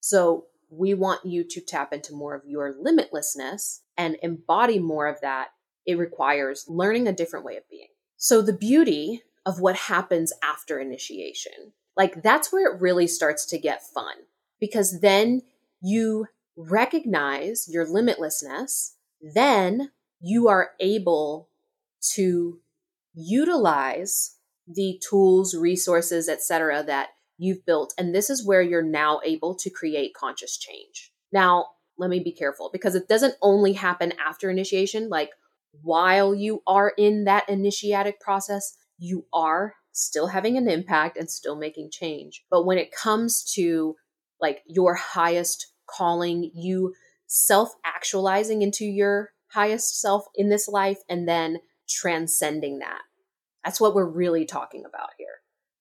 So 0.00 0.46
we 0.68 0.94
want 0.94 1.24
you 1.24 1.44
to 1.44 1.60
tap 1.60 1.92
into 1.92 2.12
more 2.14 2.34
of 2.34 2.42
your 2.44 2.74
limitlessness 2.74 3.80
and 3.96 4.16
embody 4.22 4.78
more 4.78 5.06
of 5.06 5.20
that. 5.20 5.48
It 5.86 5.98
requires 5.98 6.64
learning 6.68 7.06
a 7.06 7.12
different 7.12 7.44
way 7.44 7.56
of 7.56 7.68
being. 7.70 7.88
So 8.16 8.42
the 8.42 8.52
beauty 8.52 9.22
of 9.44 9.60
what 9.60 9.76
happens 9.76 10.32
after 10.42 10.80
initiation, 10.80 11.72
like 11.96 12.22
that's 12.22 12.52
where 12.52 12.74
it 12.74 12.80
really 12.80 13.06
starts 13.06 13.46
to 13.46 13.58
get 13.58 13.86
fun 13.94 14.14
because 14.58 15.00
then 15.00 15.42
you 15.80 16.26
recognize 16.56 17.68
your 17.68 17.86
limitlessness, 17.86 18.94
then 19.20 19.92
you 20.20 20.48
are 20.48 20.70
able 20.80 21.48
to 22.14 22.60
utilize 23.14 24.36
the 24.66 25.00
tools, 25.08 25.54
resources, 25.54 26.28
etc. 26.28 26.82
that 26.84 27.10
you've 27.38 27.64
built. 27.64 27.94
And 27.98 28.14
this 28.14 28.30
is 28.30 28.46
where 28.46 28.62
you're 28.62 28.82
now 28.82 29.20
able 29.24 29.54
to 29.56 29.70
create 29.70 30.14
conscious 30.14 30.56
change. 30.56 31.12
Now, 31.32 31.66
let 31.98 32.10
me 32.10 32.20
be 32.20 32.32
careful 32.32 32.70
because 32.72 32.94
it 32.94 33.08
doesn't 33.08 33.34
only 33.42 33.72
happen 33.72 34.12
after 34.24 34.50
initiation. 34.50 35.08
Like 35.08 35.30
while 35.82 36.34
you 36.34 36.62
are 36.66 36.92
in 36.96 37.24
that 37.24 37.48
initiatic 37.48 38.20
process, 38.20 38.76
you 38.98 39.26
are 39.32 39.74
still 39.92 40.28
having 40.28 40.56
an 40.56 40.68
impact 40.68 41.16
and 41.16 41.30
still 41.30 41.56
making 41.56 41.90
change. 41.90 42.44
But 42.50 42.66
when 42.66 42.78
it 42.78 42.92
comes 42.92 43.42
to 43.54 43.96
like 44.40 44.62
your 44.66 44.94
highest 44.94 45.72
calling, 45.86 46.50
you 46.54 46.94
self 47.26 47.72
actualizing 47.84 48.62
into 48.62 48.84
your 48.84 49.30
highest 49.48 50.00
self 50.00 50.26
in 50.34 50.48
this 50.48 50.68
life 50.68 50.98
and 51.08 51.26
then 51.26 51.58
transcending 51.88 52.80
that. 52.80 53.00
That's 53.64 53.80
what 53.80 53.94
we're 53.94 54.08
really 54.08 54.44
talking 54.44 54.84
about 54.86 55.10
here. 55.18 55.26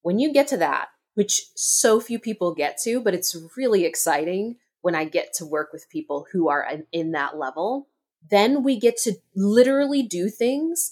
When 0.01 0.19
you 0.19 0.31
get 0.31 0.47
to 0.49 0.57
that, 0.57 0.87
which 1.15 1.47
so 1.55 1.99
few 1.99 2.19
people 2.19 2.53
get 2.53 2.77
to, 2.83 3.01
but 3.01 3.13
it's 3.13 3.35
really 3.57 3.85
exciting 3.85 4.57
when 4.81 4.95
I 4.95 5.05
get 5.05 5.33
to 5.35 5.45
work 5.45 5.73
with 5.73 5.89
people 5.89 6.27
who 6.31 6.47
are 6.47 6.69
in 6.91 7.11
that 7.13 7.37
level, 7.37 7.87
then 8.29 8.63
we 8.63 8.79
get 8.79 8.97
to 8.97 9.15
literally 9.35 10.03
do 10.03 10.29
things 10.29 10.91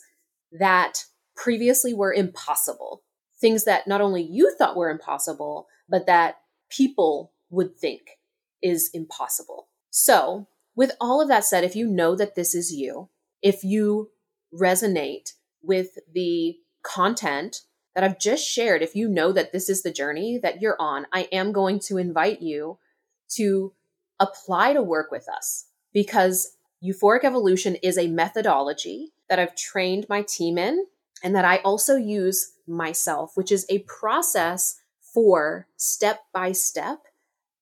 that 0.52 1.06
previously 1.36 1.94
were 1.94 2.14
impossible. 2.14 3.04
Things 3.40 3.66
that 3.66 3.88
not 3.88 4.02
only 4.02 4.24
you 4.24 4.54
thought 4.58 4.76
were 4.76 4.90
impossible, 4.90 5.68
but 5.88 6.08
that 6.08 6.38
people 6.70 7.34
would 7.50 7.78
think 7.78 8.18
is 8.62 8.90
impossible. 8.94 9.68
So, 9.92 10.48
with 10.76 10.94
all 11.00 11.22
of 11.22 11.28
that 11.28 11.46
said, 11.46 11.64
if 11.64 11.76
you 11.76 11.88
know 11.88 12.16
that 12.16 12.36
this 12.36 12.56
is 12.56 12.74
you, 12.74 13.10
if 13.44 13.64
you 13.64 14.10
resonate 14.52 15.34
with 15.62 16.00
the 16.12 16.58
content 16.82 17.62
that 17.96 18.04
I've 18.04 18.20
just 18.20 18.48
shared, 18.48 18.82
if 18.82 18.96
you 18.96 19.08
know 19.08 19.32
that 19.32 19.52
this 19.52 19.70
is 19.70 19.84
the 19.84 19.92
journey 19.92 20.38
that 20.40 20.62
you're 20.62 20.78
on, 20.80 21.08
I 21.14 21.28
am 21.32 21.52
going 21.52 21.80
to 21.82 21.98
invite 21.98 22.42
you 22.42 22.78
to 23.36 23.74
apply 24.20 24.74
to 24.74 24.82
work 24.82 25.12
with 25.12 25.28
us 25.30 25.66
because 25.94 26.56
euphoric 26.84 27.24
evolution 27.24 27.76
is 27.84 27.98
a 27.98 28.08
methodology 28.08 29.14
that 29.30 29.40
I've 29.40 29.56
trained 29.56 30.08
my 30.10 30.24
team 30.24 30.58
in 30.58 30.86
and 31.24 31.36
that 31.36 31.46
I 31.46 31.58
also 31.58 31.96
use 31.96 32.54
myself, 32.68 33.32
which 33.36 33.52
is 33.52 33.66
a 33.70 33.80
process 33.80 34.80
for 35.02 35.68
step 35.78 36.22
by 36.34 36.52
step 36.52 37.00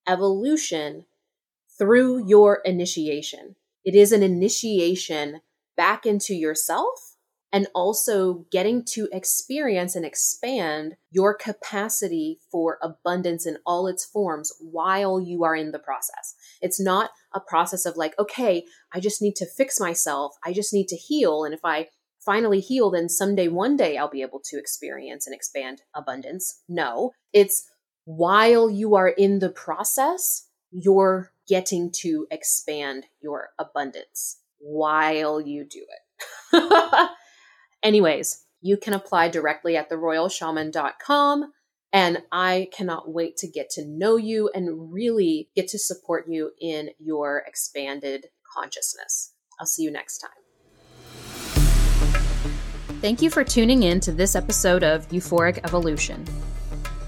evolution 0.07 1.05
through 1.77 2.27
your 2.27 2.61
initiation. 2.65 3.55
It 3.83 3.95
is 3.95 4.11
an 4.11 4.23
initiation 4.23 5.41
back 5.75 6.05
into 6.05 6.33
yourself 6.33 7.10
and 7.53 7.67
also 7.75 8.45
getting 8.51 8.83
to 8.83 9.09
experience 9.11 9.95
and 9.95 10.05
expand 10.05 10.95
your 11.09 11.33
capacity 11.33 12.39
for 12.51 12.77
abundance 12.81 13.45
in 13.45 13.57
all 13.65 13.87
its 13.87 14.05
forms 14.05 14.53
while 14.59 15.19
you 15.19 15.43
are 15.43 15.55
in 15.55 15.71
the 15.71 15.79
process. 15.79 16.35
It's 16.61 16.79
not 16.79 17.11
a 17.33 17.39
process 17.39 17.85
of 17.85 17.97
like, 17.97 18.17
okay, 18.17 18.63
I 18.93 18.99
just 18.99 19.21
need 19.21 19.35
to 19.37 19.45
fix 19.45 19.79
myself. 19.79 20.35
I 20.45 20.53
just 20.53 20.73
need 20.73 20.87
to 20.89 20.95
heal. 20.95 21.43
And 21.43 21.53
if 21.53 21.61
I 21.63 21.87
finally 22.25 22.59
heal, 22.59 22.91
then 22.91 23.09
someday, 23.09 23.47
one 23.47 23.75
day, 23.75 23.97
I'll 23.97 24.09
be 24.09 24.21
able 24.21 24.41
to 24.45 24.57
experience 24.57 25.27
and 25.27 25.35
expand 25.35 25.81
abundance. 25.93 26.61
No, 26.69 27.11
it's 27.33 27.67
while 28.05 28.69
you 28.69 28.95
are 28.95 29.09
in 29.09 29.39
the 29.39 29.49
process, 29.49 30.47
you're 30.71 31.31
getting 31.47 31.91
to 31.91 32.27
expand 32.31 33.05
your 33.21 33.49
abundance 33.59 34.39
while 34.59 35.41
you 35.41 35.65
do 35.65 35.85
it. 36.53 37.09
Anyways, 37.83 38.45
you 38.61 38.77
can 38.77 38.93
apply 38.93 39.29
directly 39.29 39.75
at 39.75 39.89
theroyalshaman.com. 39.89 41.51
And 41.93 42.19
I 42.31 42.69
cannot 42.71 43.11
wait 43.11 43.35
to 43.37 43.49
get 43.49 43.69
to 43.71 43.85
know 43.85 44.15
you 44.15 44.49
and 44.53 44.93
really 44.93 45.49
get 45.55 45.67
to 45.69 45.79
support 45.79 46.25
you 46.29 46.51
in 46.61 46.91
your 46.99 47.43
expanded 47.45 48.27
consciousness. 48.55 49.33
I'll 49.59 49.65
see 49.65 49.83
you 49.83 49.91
next 49.91 50.19
time. 50.19 50.31
Thank 53.01 53.21
you 53.21 53.29
for 53.29 53.43
tuning 53.43 53.83
in 53.83 53.99
to 54.01 54.11
this 54.13 54.35
episode 54.35 54.83
of 54.83 55.07
Euphoric 55.09 55.59
Evolution. 55.65 56.23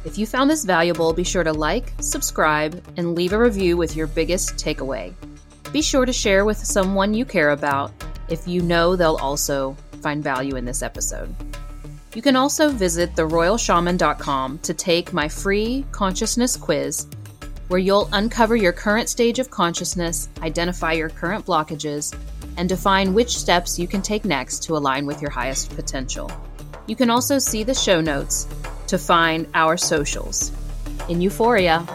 If 0.03 0.17
you 0.17 0.25
found 0.25 0.49
this 0.49 0.65
valuable, 0.65 1.13
be 1.13 1.23
sure 1.23 1.45
to 1.45 1.53
like, 1.53 1.93
subscribe, 2.01 2.83
and 2.97 3.15
leave 3.15 3.31
a 3.31 3.39
review 3.39 3.77
with 3.77 3.95
your 3.95 4.07
biggest 4.07 4.55
takeaway. 4.55 5.13
Be 5.71 5.81
sure 5.81 6.05
to 6.05 6.11
share 6.11 6.43
with 6.43 6.57
someone 6.57 7.13
you 7.13 7.23
care 7.23 7.51
about 7.51 7.93
if 8.27 8.47
you 8.47 8.61
know 8.61 8.95
they'll 8.95 9.15
also 9.15 9.77
find 10.03 10.23
value 10.23 10.55
in 10.55 10.65
this 10.65 10.83
episode. 10.83 11.33
You 12.13 12.21
can 12.21 12.35
also 12.35 12.69
visit 12.69 13.15
theroyalshaman.com 13.15 14.59
to 14.59 14.73
take 14.75 15.13
my 15.13 15.27
free 15.27 15.83
consciousness 15.91 16.55
quiz, 16.55 17.07
where 17.69 17.79
you'll 17.79 18.07
uncover 18.13 18.55
your 18.55 18.71
current 18.71 19.09
stage 19.09 19.39
of 19.39 19.49
consciousness, 19.49 20.29
identify 20.43 20.91
your 20.91 21.09
current 21.09 21.47
blockages, 21.47 22.15
and 22.57 22.69
define 22.69 23.15
which 23.15 23.35
steps 23.35 23.79
you 23.79 23.87
can 23.87 24.03
take 24.03 24.25
next 24.25 24.61
to 24.63 24.77
align 24.77 25.07
with 25.07 25.21
your 25.21 25.31
highest 25.31 25.75
potential. 25.75 26.29
You 26.85 26.95
can 26.95 27.09
also 27.09 27.39
see 27.39 27.63
the 27.63 27.73
show 27.73 27.99
notes 27.99 28.47
to 28.87 28.99
find 28.99 29.47
our 29.55 29.75
socials. 29.75 30.51
In 31.09 31.19
Euphoria, 31.19 31.87